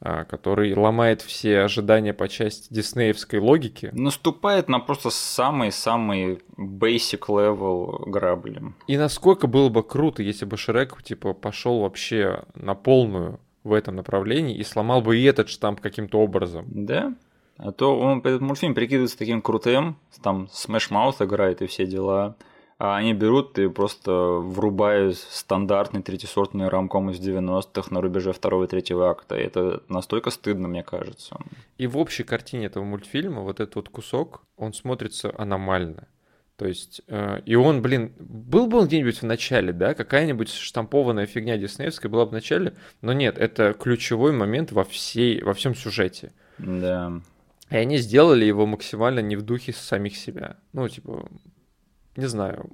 [0.00, 3.90] который ломает все ожидания по части диснеевской логики.
[3.92, 8.62] Наступает на просто самый-самый basic level грабли.
[8.86, 13.96] И насколько было бы круто, если бы Шрек типа пошел вообще на полную в этом
[13.96, 16.66] направлении и сломал бы и этот штамп каким-то образом.
[16.68, 17.14] Да.
[17.56, 22.36] А то он этот мультфильм прикидывается таким крутым, там Smash Mouth играет и все дела.
[22.78, 28.66] А они берут и просто врубают стандартный третьесортный рамком из 90-х на рубеже второго и
[28.66, 29.36] третьего акта.
[29.36, 31.38] И это настолько стыдно, мне кажется.
[31.78, 36.06] И в общей картине этого мультфильма вот этот вот кусок, он смотрится аномально.
[36.56, 41.26] То есть, э, и он, блин, был бы он где-нибудь в начале, да, какая-нибудь штампованная
[41.26, 45.74] фигня диснеевская была бы в начале, но нет, это ключевой момент во, всей, во всем
[45.74, 46.32] сюжете.
[46.56, 47.20] Да.
[47.70, 50.56] И они сделали его максимально не в духе самих себя.
[50.72, 51.28] Ну, типа,
[52.16, 52.66] не знаю,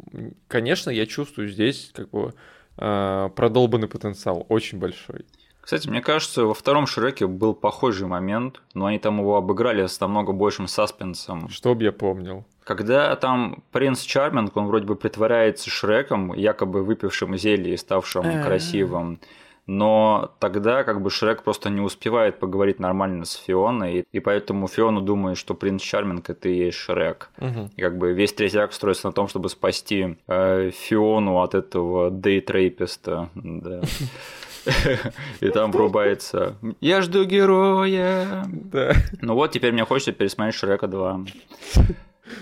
[0.48, 2.34] конечно, я чувствую здесь как бы
[2.78, 5.24] э, продолбанный потенциал, очень большой.
[5.62, 10.00] Кстати, мне кажется, во втором Шреке был похожий момент, но они там его обыграли с
[10.00, 11.48] намного большим саспенсом.
[11.48, 12.44] Чтоб я помнил.
[12.64, 19.20] Когда там принц Чарминг, он вроде бы притворяется Шреком, якобы выпившим зелье и ставшим красивым
[19.66, 25.00] но тогда как бы Шрек просто не успевает поговорить нормально с Фионой, и, поэтому Фиона
[25.00, 27.30] думает, что принц Чарминг это и есть Шрек.
[27.38, 27.70] Угу.
[27.76, 32.10] И как бы весь третий акт строится на том, чтобы спасти э, Фиону от этого
[32.10, 33.30] дейтрейписта.
[33.34, 33.82] Да.
[35.40, 38.44] И там врубается «Я жду героя».
[38.46, 38.92] Да.
[39.20, 41.24] Ну вот, теперь мне хочется пересмотреть Шрека 2.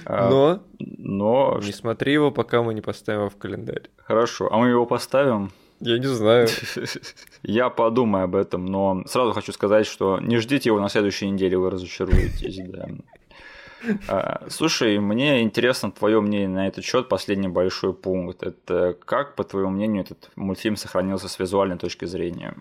[0.05, 3.89] А, но, но не смотри его, пока мы не поставим его в календарь.
[3.97, 5.51] Хорошо, а мы его поставим?
[5.81, 6.49] Я не знаю.
[7.43, 11.57] Я подумаю об этом, но сразу хочу сказать, что не ждите его на следующей неделе,
[11.57, 12.89] вы разочаруетесь, да.
[14.09, 17.09] А, слушай, мне интересно твое мнение на этот счет.
[17.09, 18.43] Последний большой пункт.
[18.43, 22.55] Это как, по твоему мнению, этот мультфильм сохранился с визуальной точки зрения?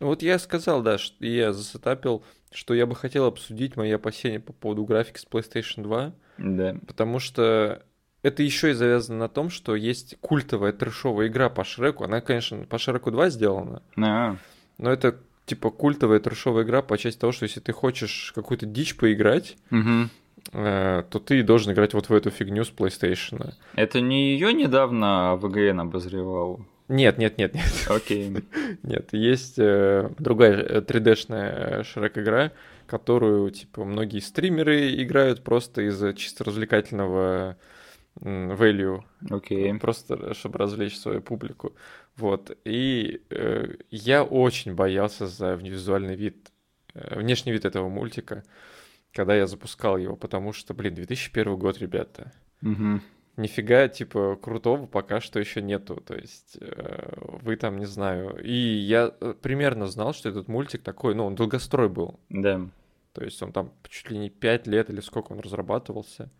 [0.00, 4.52] Вот я сказал, да, что я засетапил, что я бы хотел обсудить мои опасения по
[4.52, 6.12] поводу графики с PlayStation 2.
[6.38, 6.76] Да.
[6.86, 7.82] Потому что
[8.24, 12.04] это еще и завязано на том, что есть культовая трешовая игра по Шреку.
[12.04, 13.82] Она, конечно, по Шреку 2 сделана.
[13.98, 14.36] А.
[14.78, 18.96] Но это типа культовая трешовая игра по части того, что если ты хочешь какую-то дичь
[18.96, 20.08] поиграть, угу.
[20.54, 23.52] э, то ты должен играть вот в эту фигню с PlayStation.
[23.74, 26.64] Это не ее недавно ВГН обозревал?
[26.88, 27.66] Нет, нет, нет, нет.
[27.88, 28.30] Окей.
[28.82, 32.52] Нет, есть э, другая 3D-шная Шрек-игра,
[32.86, 37.56] которую, типа, многие стримеры играют просто из чисто развлекательного
[38.20, 39.02] value.
[39.24, 39.78] Okay.
[39.78, 41.74] Просто, чтобы развлечь свою публику.
[42.16, 42.56] Вот.
[42.64, 46.52] И э, я очень боялся за визуальный вид,
[46.94, 48.44] э, внешний вид этого мультика,
[49.12, 52.32] когда я запускал его, потому что, блин, 2001 год, ребята.
[52.62, 53.00] Угу.
[53.36, 55.96] Нифига, типа, крутого пока что еще нету.
[55.96, 57.12] То есть, э,
[57.42, 58.40] вы там, не знаю.
[58.44, 62.20] И я э, примерно знал, что этот мультик такой, ну, он долгострой был.
[62.28, 62.68] Да.
[63.12, 66.30] То есть он там чуть ли не 5 лет или сколько он разрабатывался.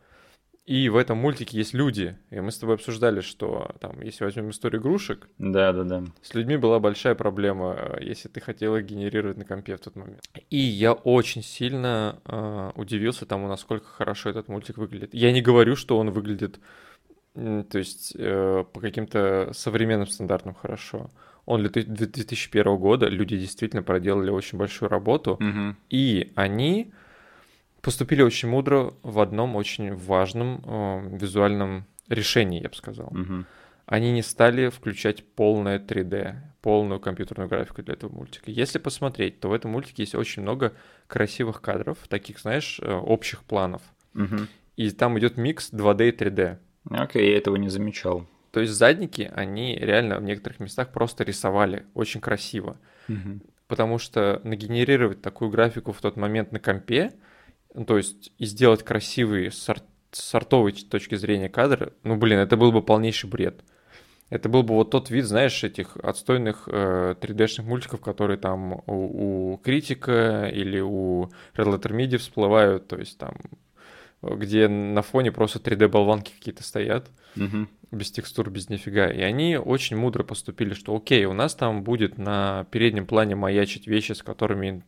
[0.67, 2.17] И в этом мультике есть люди.
[2.31, 6.05] И мы с тобой обсуждали, что там, если возьмем историю игрушек, да, да, да.
[6.23, 9.95] с людьми была большая проблема, э, если ты хотел их генерировать на компе в тот
[9.95, 10.23] момент.
[10.49, 15.13] И я очень сильно э, удивился тому, насколько хорошо этот мультик выглядит.
[15.13, 16.59] Я не говорю, что он выглядит,
[17.35, 21.11] то есть э, по каким-то современным стандартам хорошо.
[21.45, 25.77] Он для 2001 года, люди действительно проделали очень большую работу, угу.
[25.91, 26.91] и они
[27.85, 33.09] поступили очень мудро в одном очень важном э, визуальном решении, я бы сказал.
[33.09, 33.45] Угу.
[33.87, 38.51] Они не стали включать полное 3D, полную компьютерную графику для этого мультика.
[38.51, 40.73] Если посмотреть, то в этом мультике есть очень много
[41.07, 43.83] красивых кадров, таких, знаешь, э, общих планов.
[44.15, 44.37] Угу.
[44.77, 46.59] И там идет микс 2D и 3D.
[46.89, 48.27] Окей, я этого не замечал.
[48.51, 52.79] То есть задники, они реально в некоторых местах просто рисовали очень красиво.
[53.11, 53.41] Угу.
[53.69, 57.13] Потому что нагенерировать такую графику в тот момент на компе,
[57.87, 62.83] то есть и сделать красивый сорт, сортовой точки зрения кадр, ну, блин, это был бы
[62.83, 63.65] полнейший бред.
[64.31, 69.53] Это был бы вот тот вид, знаешь, этих отстойных э, 3D-шных мультиков, которые там у,
[69.53, 73.37] у критика или у Red Letter Media всплывают, то есть там,
[74.23, 77.69] где на фоне просто 3D-болванки какие-то стоят, угу.
[77.91, 79.11] без текстур, без нифига.
[79.11, 83.87] И они очень мудро поступили, что окей, у нас там будет на переднем плане маячить
[83.87, 84.85] вещи, с которыми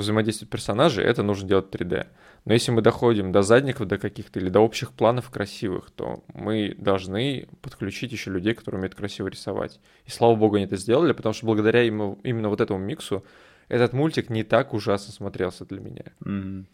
[0.00, 2.06] взаимодействуют персонажи, это нужно делать 3D.
[2.44, 6.74] Но если мы доходим до задников, до каких-то или до общих планов красивых, то мы
[6.78, 9.80] должны подключить еще людей, которые умеют красиво рисовать.
[10.04, 13.24] И слава богу, они это сделали, потому что благодаря ему, именно вот этому миксу
[13.68, 16.04] этот мультик не так ужасно смотрелся для меня.
[16.24, 16.64] Mm-hmm.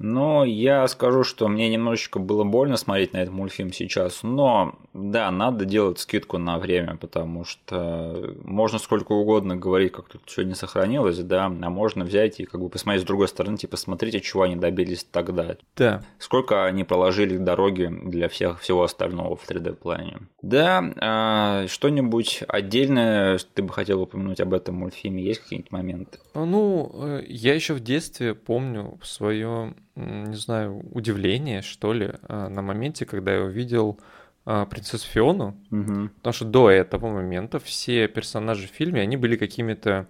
[0.00, 4.22] Но я скажу, что мне немножечко было больно смотреть на этот мультфильм сейчас.
[4.22, 10.22] Но да, надо делать скидку на время, потому что можно сколько угодно говорить, как тут
[10.24, 13.76] все не сохранилось, да, а можно взять и как бы посмотреть с другой стороны, типа,
[13.76, 15.56] смотрите, чего они добились тогда.
[15.76, 16.02] Да.
[16.18, 20.20] Сколько они проложили дороги для всех, всего остального в 3D-плане.
[20.40, 25.22] Да, а, что-нибудь отдельное ты бы хотел упомянуть об этом мультфильме?
[25.22, 26.18] Есть какие-нибудь моменты?
[26.34, 32.62] Ну, э, я еще в детстве помню свое не знаю, удивление, что ли, а, на
[32.62, 33.98] моменте, когда я увидел
[34.44, 36.08] а, принцессу Фиону, угу.
[36.16, 40.06] потому что до этого момента все персонажи в фильме, они были какими-то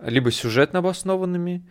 [0.00, 1.64] либо сюжетно обоснованными,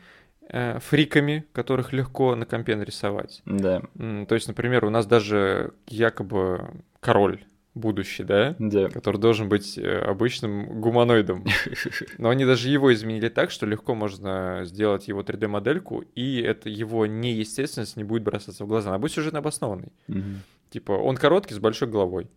[0.50, 3.41] э, фриками, которых легко на компе нарисовать.
[3.46, 3.82] Да.
[3.94, 7.44] То есть, например, у нас даже якобы король
[7.76, 8.55] будущий, да?
[8.59, 8.89] Да.
[8.89, 11.45] Который должен быть э, обычным гуманоидом.
[12.17, 17.05] Но они даже его изменили так, что легко можно сделать его 3D-модельку, и это его
[17.05, 18.89] неестественность не будет бросаться в глаза.
[18.89, 19.91] Она будет сюжетно обоснованной.
[20.07, 20.21] Угу.
[20.69, 22.30] Типа, он короткий, с большой головой.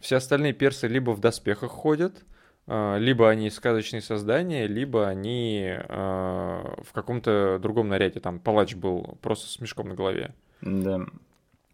[0.00, 2.24] Все остальные персы либо в доспехах ходят,
[2.66, 8.20] а, либо они сказочные создания, либо они а, в каком-то другом наряде.
[8.20, 10.34] Там палач был просто с мешком на голове.
[10.60, 11.06] Да.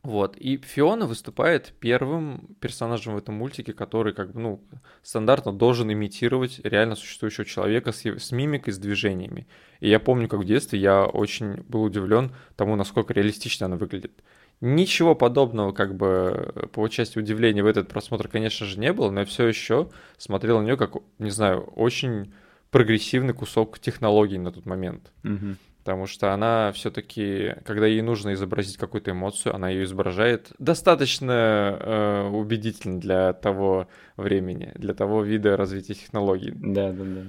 [0.02, 4.64] Вот, и Фиона выступает первым персонажем в этом мультике, который, как бы, ну,
[5.02, 9.48] стандартно должен имитировать реально существующего человека с, с мимикой, с движениями.
[9.80, 14.22] И я помню, как в детстве я очень был удивлен тому, насколько реалистично она выглядит.
[14.60, 19.20] Ничего подобного, как бы, по части удивления в этот просмотр, конечно же, не было, но
[19.20, 22.32] я все еще смотрел на нее как, не знаю, очень
[22.70, 25.12] прогрессивный кусок технологий на тот момент.
[25.24, 25.56] Угу
[25.88, 32.28] потому что она все-таки, когда ей нужно изобразить какую-то эмоцию, она ее изображает достаточно э,
[32.28, 36.52] убедительно для того времени, для того вида развития технологий.
[36.54, 37.22] Да, да, да.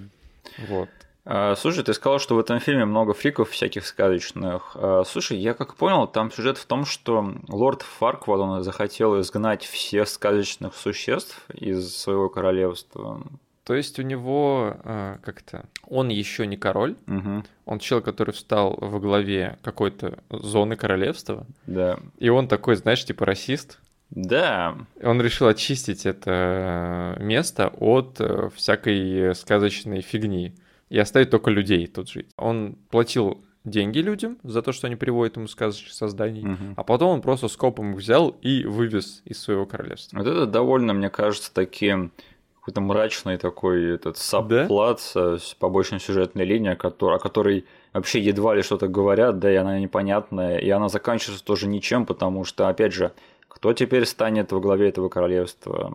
[0.68, 0.90] Вот.
[1.24, 4.72] А, слушай, ты сказал, что в этом фильме много фриков всяких сказочных.
[4.76, 9.64] А, слушай, я как понял, там сюжет в том, что лорд Фарквад, он захотел изгнать
[9.64, 13.24] всех сказочных существ из своего королевства.
[13.70, 17.44] То есть у него э, как-то он еще не король, угу.
[17.66, 21.46] он человек, который встал во главе какой-то зоны королевства.
[21.68, 22.00] Да.
[22.18, 23.80] И он такой, знаешь, типа расист.
[24.10, 24.76] Да.
[25.04, 30.56] Он решил очистить это место от э, всякой сказочной фигни
[30.90, 32.30] и оставить только людей тут жить.
[32.38, 36.74] Он платил деньги людям за то, что они приводят ему сказочных созданий, угу.
[36.76, 40.18] а потом он просто скопом их взял и вывез из своего королевства.
[40.18, 42.12] Вот это довольно, мне кажется, таким
[42.60, 45.38] какой-то мрачный такой этот сабплат да?
[45.38, 50.58] с побочной сюжетной линией, о которой вообще едва ли что-то говорят, да, и она непонятная,
[50.58, 53.12] и она заканчивается тоже ничем, потому что, опять же,
[53.48, 55.94] кто теперь станет во главе этого королевства,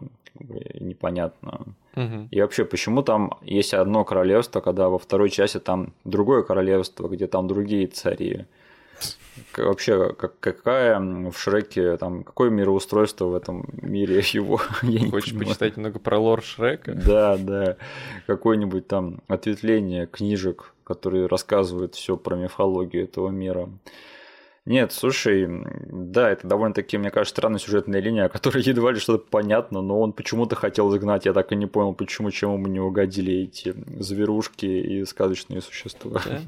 [0.81, 1.61] непонятно.
[1.97, 2.29] Угу.
[2.31, 7.27] И вообще, почему там есть одно королевство, когда во второй части там другое королевство, где
[7.27, 8.47] там другие цари?
[9.57, 14.61] Вообще, как, какая в Шреке, там, какое мироустройство в этом мире его?
[14.83, 16.95] Я Хочешь не почитать много про лор Шрека?
[16.95, 17.77] Да, да.
[18.27, 23.69] Какое-нибудь там ответвление книжек, которые рассказывают все про мифологию этого мира.
[24.67, 25.47] Нет, слушай,
[25.91, 30.13] да, это довольно-таки, мне кажется, странная сюжетная линия, которая едва ли что-то понятно, но он
[30.13, 31.27] почему-то хотел загнать.
[31.27, 36.23] Я так и не понял, почему, чему ему не угодили эти зверушки и сказочные существа.
[36.25, 36.41] Да?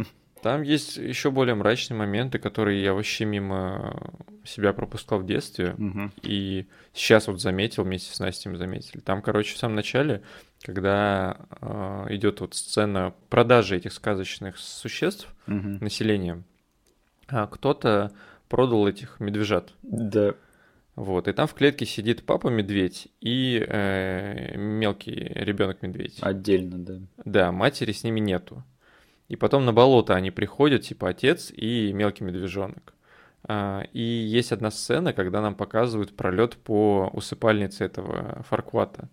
[0.42, 5.74] Там есть еще более мрачные моменты, которые я вообще мимо себя пропускал в детстве.
[5.78, 6.10] Угу.
[6.22, 9.00] И сейчас вот заметил, вместе с Настей мы заметили.
[9.00, 10.22] Там, короче, в самом начале,
[10.62, 15.78] когда э, идет вот сцена продажи этих сказочных существ угу.
[15.80, 16.44] населением,
[17.28, 18.12] а кто-то
[18.48, 19.72] продал этих медвежат.
[19.82, 20.34] Да.
[20.94, 26.18] Вот, и там в клетке сидит папа медведь и э, мелкий ребенок медведь.
[26.22, 26.94] Отдельно, да.
[27.24, 28.64] Да, матери с ними нету.
[29.28, 32.94] И потом на болото они приходят, типа отец и мелкий медвежонок.
[33.48, 39.08] А, и есть одна сцена, когда нам показывают пролет по усыпальнице этого Фарквата.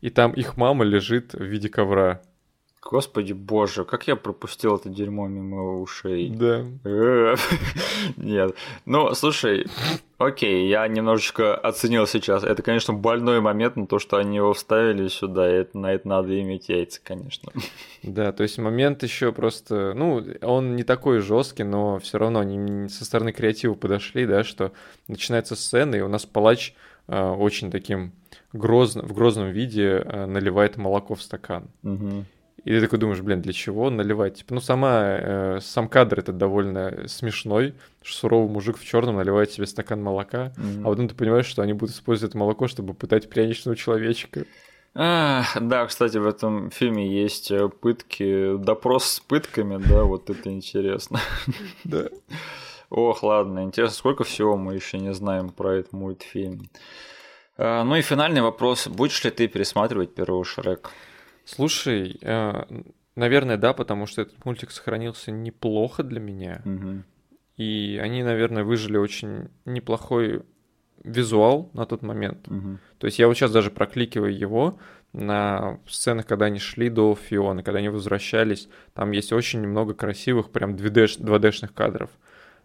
[0.00, 2.20] И там их мама лежит в виде ковра.
[2.80, 6.30] Господи боже, как я пропустил это дерьмо мимо ушей.
[6.30, 6.64] Да.
[8.16, 8.54] Нет.
[8.86, 9.66] Ну, слушай,
[10.16, 12.44] окей, я немножечко оценил сейчас.
[12.44, 16.40] Это, конечно, больной момент, но то, что они его вставили сюда, это, на это надо
[16.40, 17.52] иметь яйца, конечно.
[18.04, 22.88] Да, то есть момент еще просто, ну, он не такой жесткий, но все равно они
[22.88, 24.70] со стороны креатива подошли, да, что
[25.08, 26.74] начинается сцена, и у нас палач
[27.08, 28.12] э, очень таким
[28.52, 31.66] грозно, в грозном виде э, наливает молоко в стакан.
[31.82, 32.24] Угу.
[32.68, 34.34] И ты такой думаешь, блин, для чего наливать?
[34.34, 39.50] Типа, ну, сама, э, сам кадр это довольно смешной, что суровый мужик в черном наливает
[39.50, 40.82] себе стакан молока, mm-hmm.
[40.82, 44.44] а потом ты понимаешь, что они будут использовать это молоко, чтобы пытать пряничного человечка.
[44.94, 50.50] А, да, кстати, в этом фильме есть э, пытки, допрос с пытками, да, вот это
[50.50, 51.20] интересно.
[51.84, 52.10] Да.
[52.90, 56.68] Ох, ладно, интересно, сколько всего мы еще не знаем про этот мультфильм.
[57.56, 58.88] А, ну и финальный вопрос.
[58.88, 60.90] Будешь ли ты пересматривать первого Шрек?
[61.48, 62.64] Слушай, э,
[63.16, 66.60] наверное, да, потому что этот мультик сохранился неплохо для меня.
[66.66, 67.02] Угу.
[67.56, 70.42] И они, наверное, выжили очень неплохой
[71.02, 72.46] визуал на тот момент.
[72.48, 72.78] Угу.
[72.98, 74.78] То есть я вот сейчас даже прокликиваю его
[75.14, 78.68] на сценах, когда они шли до Фионы, когда они возвращались.
[78.92, 82.10] Там есть очень много красивых, прям 2D, 2D-шных кадров.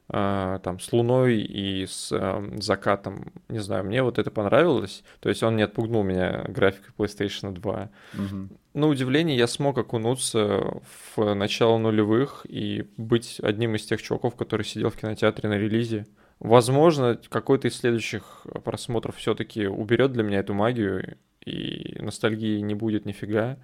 [0.09, 3.31] А, там с луной и с э, закатом.
[3.47, 5.03] Не знаю, мне вот это понравилось.
[5.21, 7.89] То есть он не отпугнул меня графикой PlayStation 2.
[8.13, 8.49] Угу.
[8.73, 10.81] На удивление я смог окунуться
[11.15, 16.05] в начало нулевых и быть одним из тех чуваков, который сидел в кинотеатре на релизе.
[16.39, 23.05] Возможно, какой-то из следующих просмотров все-таки уберет для меня эту магию, и ностальгии не будет
[23.05, 23.57] нифига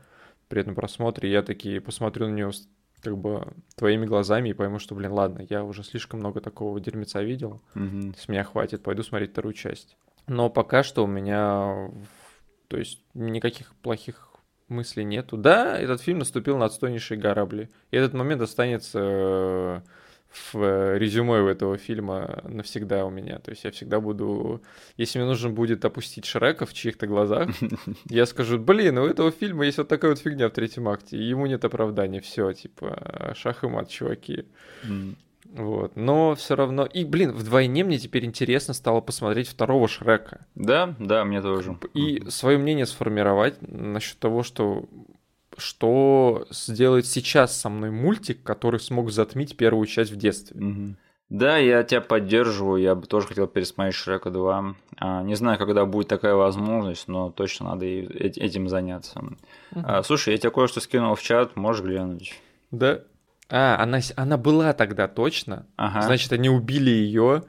[0.47, 1.31] при этом просмотре.
[1.31, 2.51] Я таки посмотрю на нее
[3.01, 7.21] как бы твоими глазами и пойму, что, блин, ладно, я уже слишком много такого дерьмеца
[7.21, 9.97] видел, mm с меня хватит, пойду смотреть вторую часть.
[10.27, 11.89] Но пока что у меня,
[12.67, 14.29] то есть никаких плохих
[14.67, 15.37] мыслей нету.
[15.37, 19.83] Да, этот фильм наступил на отстойнейшие грабли, и этот момент останется
[20.29, 23.39] в э, резюме у этого фильма навсегда у меня.
[23.39, 24.61] То есть я всегда буду...
[24.97, 27.49] Если мне нужно будет опустить Шрека в чьих-то глазах,
[28.09, 31.23] я скажу, блин, у этого фильма есть вот такая вот фигня в третьем акте, и
[31.23, 34.45] ему нет оправдания, все, типа, шах и мат, чуваки.
[35.51, 36.85] Вот, но все равно...
[36.85, 40.45] И, блин, вдвойне мне теперь интересно стало посмотреть второго Шрека.
[40.53, 41.75] Да, да, мне тоже.
[41.95, 44.87] И свое мнение сформировать насчет того, что
[45.59, 50.59] что сделает сейчас со мной мультик, который смог затмить первую часть в детстве.
[50.59, 50.95] Угу.
[51.29, 54.75] Да, я тебя поддерживаю, я бы тоже хотел пересмотреть Шрека 2.
[54.97, 59.21] А, не знаю, когда будет такая возможность, но точно надо этим заняться.
[59.75, 60.03] Угу.
[60.03, 62.33] Слушай, я тебе кое-что скинул в чат, можешь глянуть.
[62.71, 63.01] Да.
[63.49, 65.67] А, она, она была тогда точно.
[65.75, 66.01] Ага.
[66.01, 67.43] Значит, они убили ее.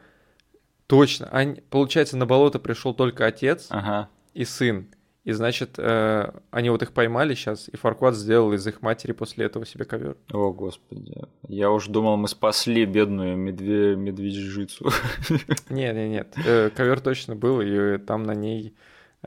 [0.86, 1.28] Точно.
[1.30, 4.08] Они, получается, на болото пришел только отец ага.
[4.34, 4.88] и сын.
[5.30, 9.46] И значит, э, они вот их поймали сейчас, и Фаркват сделал из их матери после
[9.46, 10.16] этого себе ковер.
[10.32, 11.22] О, господи.
[11.46, 13.94] Я уж думал, мы спасли бедную медве...
[13.94, 14.90] медвежицу.
[15.68, 16.34] Нет, нет, нет.
[16.44, 18.74] Э, ковер точно был, и там на ней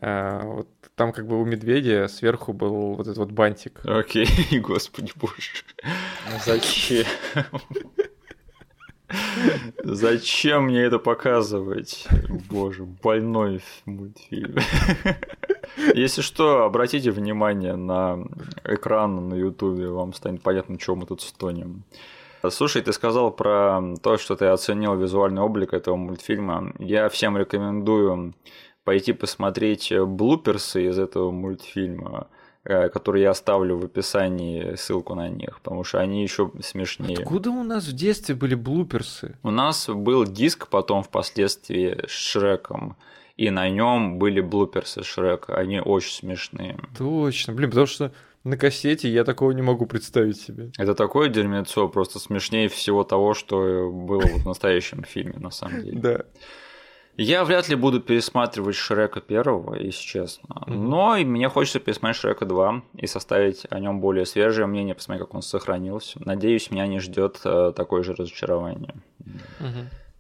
[0.02, 3.80] э, вот там как бы у медведя сверху был вот этот вот бантик.
[3.86, 4.28] Окей,
[4.60, 5.64] господи боже.
[6.30, 7.06] Ну зачем?
[9.84, 12.08] Зачем мне это показывать?
[12.50, 14.58] Боже, больной мультфильм.
[15.96, 18.26] Если что, обратите внимание на
[18.64, 21.84] экран на Ютубе, вам станет понятно, чего мы тут стонем.
[22.50, 26.74] Слушай, ты сказал про то, что ты оценил визуальный облик этого мультфильма.
[26.78, 28.34] Я всем рекомендую
[28.84, 32.28] пойти посмотреть блуперсы из этого мультфильма,
[32.64, 37.18] которые я оставлю в описании ссылку на них, потому что они еще смешнее.
[37.18, 39.38] Откуда у нас в детстве были блуперсы?
[39.44, 42.96] У нас был диск потом впоследствии с Шреком,
[43.36, 45.56] и на нем были блуперсы Шрека.
[45.56, 46.78] Они очень смешные.
[46.98, 50.72] Точно, блин, потому что на кассете я такого не могу представить себе.
[50.78, 56.00] Это такое дерьмецо, просто смешнее всего того, что было в настоящем фильме, на самом деле.
[56.00, 56.26] Да.
[57.16, 60.64] Я вряд ли буду пересматривать Шрека первого, если честно.
[60.66, 65.28] Но и мне хочется пересмотреть Шрека 2 и составить о нем более свежее мнение, посмотреть,
[65.28, 66.20] как он сохранился.
[66.26, 68.96] Надеюсь, меня не ждет э, такое же разочарование.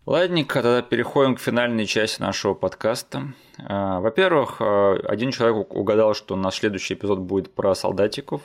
[0.05, 3.33] Ладненько, тогда переходим к финальной части нашего подкаста.
[3.57, 8.41] Э, Во-первых, э, один человек угадал, что наш следующий эпизод будет про солдатиков.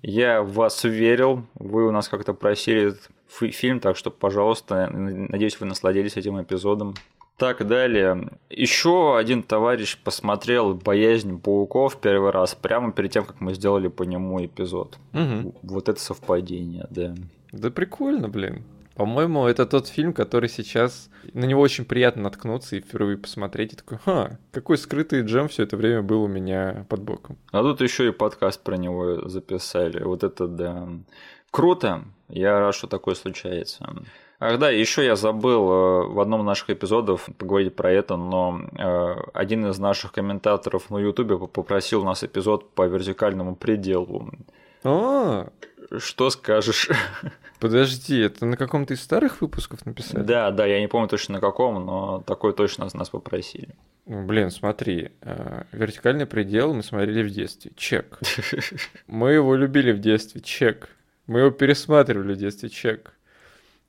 [0.00, 3.10] Я в вас верил, вы у нас как-то просили этот
[3.54, 6.94] фильм, так что, пожалуйста, надеюсь, вы насладились этим эпизодом.
[7.36, 8.30] Так, далее.
[8.50, 14.04] Еще один товарищ посмотрел «Боязнь пауков» первый раз, прямо перед тем, как мы сделали по
[14.04, 14.98] нему эпизод.
[15.12, 15.52] Мгм.
[15.62, 17.14] Вот это совпадение, да.
[17.52, 18.64] Да прикольно, блин.
[18.94, 21.08] По-моему, это тот фильм, который сейчас...
[21.32, 23.72] На него очень приятно наткнуться и впервые посмотреть.
[23.72, 27.38] И такой, ха, какой скрытый джем все это время был у меня под боком.
[27.52, 30.02] А тут еще и подкаст про него записали.
[30.02, 30.88] Вот это да.
[31.50, 32.04] Круто.
[32.32, 33.94] Я рад, что такое случается.
[34.40, 38.60] Ах да, еще я забыл э, в одном из наших эпизодов поговорить про это, но
[38.76, 44.32] э, один из наших комментаторов на Ютубе попросил у нас эпизод по вертикальному пределу.
[44.82, 45.48] А,
[45.98, 46.88] Что скажешь?
[47.60, 50.24] подожди, это на каком-то из старых выпусков написали?
[50.24, 53.76] Да, да, я не помню точно на каком, но такой точно нас попросили.
[54.06, 57.70] Ну, Блин, смотри, э, вертикальный предел мы смотрели в детстве.
[57.76, 58.18] Чек.
[59.06, 60.40] Мы его любили в детстве.
[60.40, 60.88] Чек.
[61.26, 62.68] Мы его пересматривали в детстве.
[62.68, 63.12] Чек.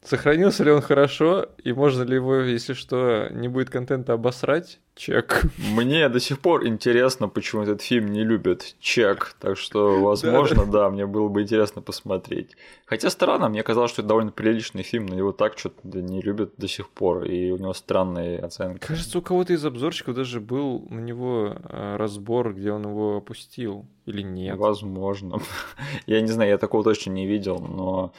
[0.06, 4.80] Сохранился ли он хорошо, и можно ли его, если что, не будет контента обосрать?
[4.96, 5.44] Чек.
[5.58, 8.76] Мне до сих пор интересно, почему этот фильм не любят.
[8.80, 9.36] Чек.
[9.40, 12.52] Так что, возможно, да, мне было бы интересно посмотреть.
[12.86, 16.54] Хотя странно, мне казалось, что это довольно приличный фильм, но его так что-то не любят
[16.58, 18.86] до сих пор, и у него странные оценки.
[18.86, 23.86] Кажется, у кого-то из обзорщиков даже был на него э, разбор, где он его опустил.
[24.06, 24.58] Или нет?
[24.58, 25.40] Возможно.
[26.06, 28.14] Я не знаю, я такого точно не видел, но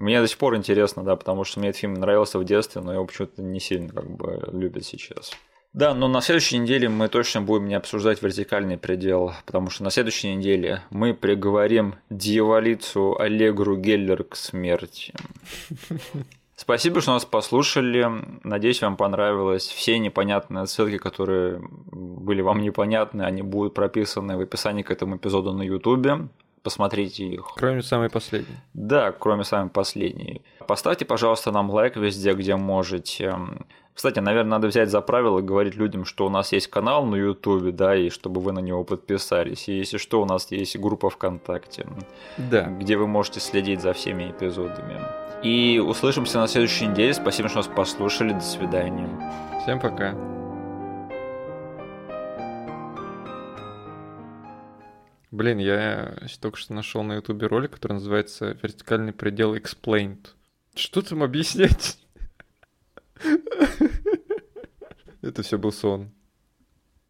[0.00, 2.92] мне до сих пор интересно, да, потому что мне этот фильм нравился в детстве, но
[2.92, 5.32] его почему-то не сильно как бы любят сейчас.
[5.72, 9.90] Да, но на следующей неделе мы точно будем не обсуждать вертикальный предел, потому что на
[9.90, 15.14] следующей неделе мы приговорим дьяволицу Аллегру Геллер к смерти.
[16.56, 18.06] Спасибо, что нас послушали.
[18.42, 19.66] Надеюсь, вам понравилось.
[19.66, 25.52] Все непонятные ссылки, которые были вам непонятны, они будут прописаны в описании к этому эпизоду
[25.52, 26.28] на Ютубе.
[26.62, 27.46] Посмотрите их.
[27.56, 28.56] Кроме самой последней.
[28.74, 30.42] Да, кроме самой последней.
[30.66, 33.34] Поставьте, пожалуйста, нам лайк везде, где можете.
[33.94, 37.72] Кстати, наверное, надо взять за правило говорить людям, что у нас есть канал на Ютубе,
[37.72, 39.68] да, и чтобы вы на него подписались.
[39.68, 41.86] И если что, у нас есть группа ВКонтакте,
[42.38, 42.62] Да.
[42.64, 45.00] где вы можете следить за всеми эпизодами.
[45.42, 47.14] И услышимся на следующей неделе.
[47.14, 48.32] Спасибо, что нас послушали.
[48.32, 49.08] До свидания.
[49.62, 50.39] Всем пока.
[55.30, 60.26] Блин, я только что нашел на ютубе ролик, который называется «Вертикальный предел Explained».
[60.74, 61.98] Что там объяснять?
[65.22, 66.10] Это все был сон.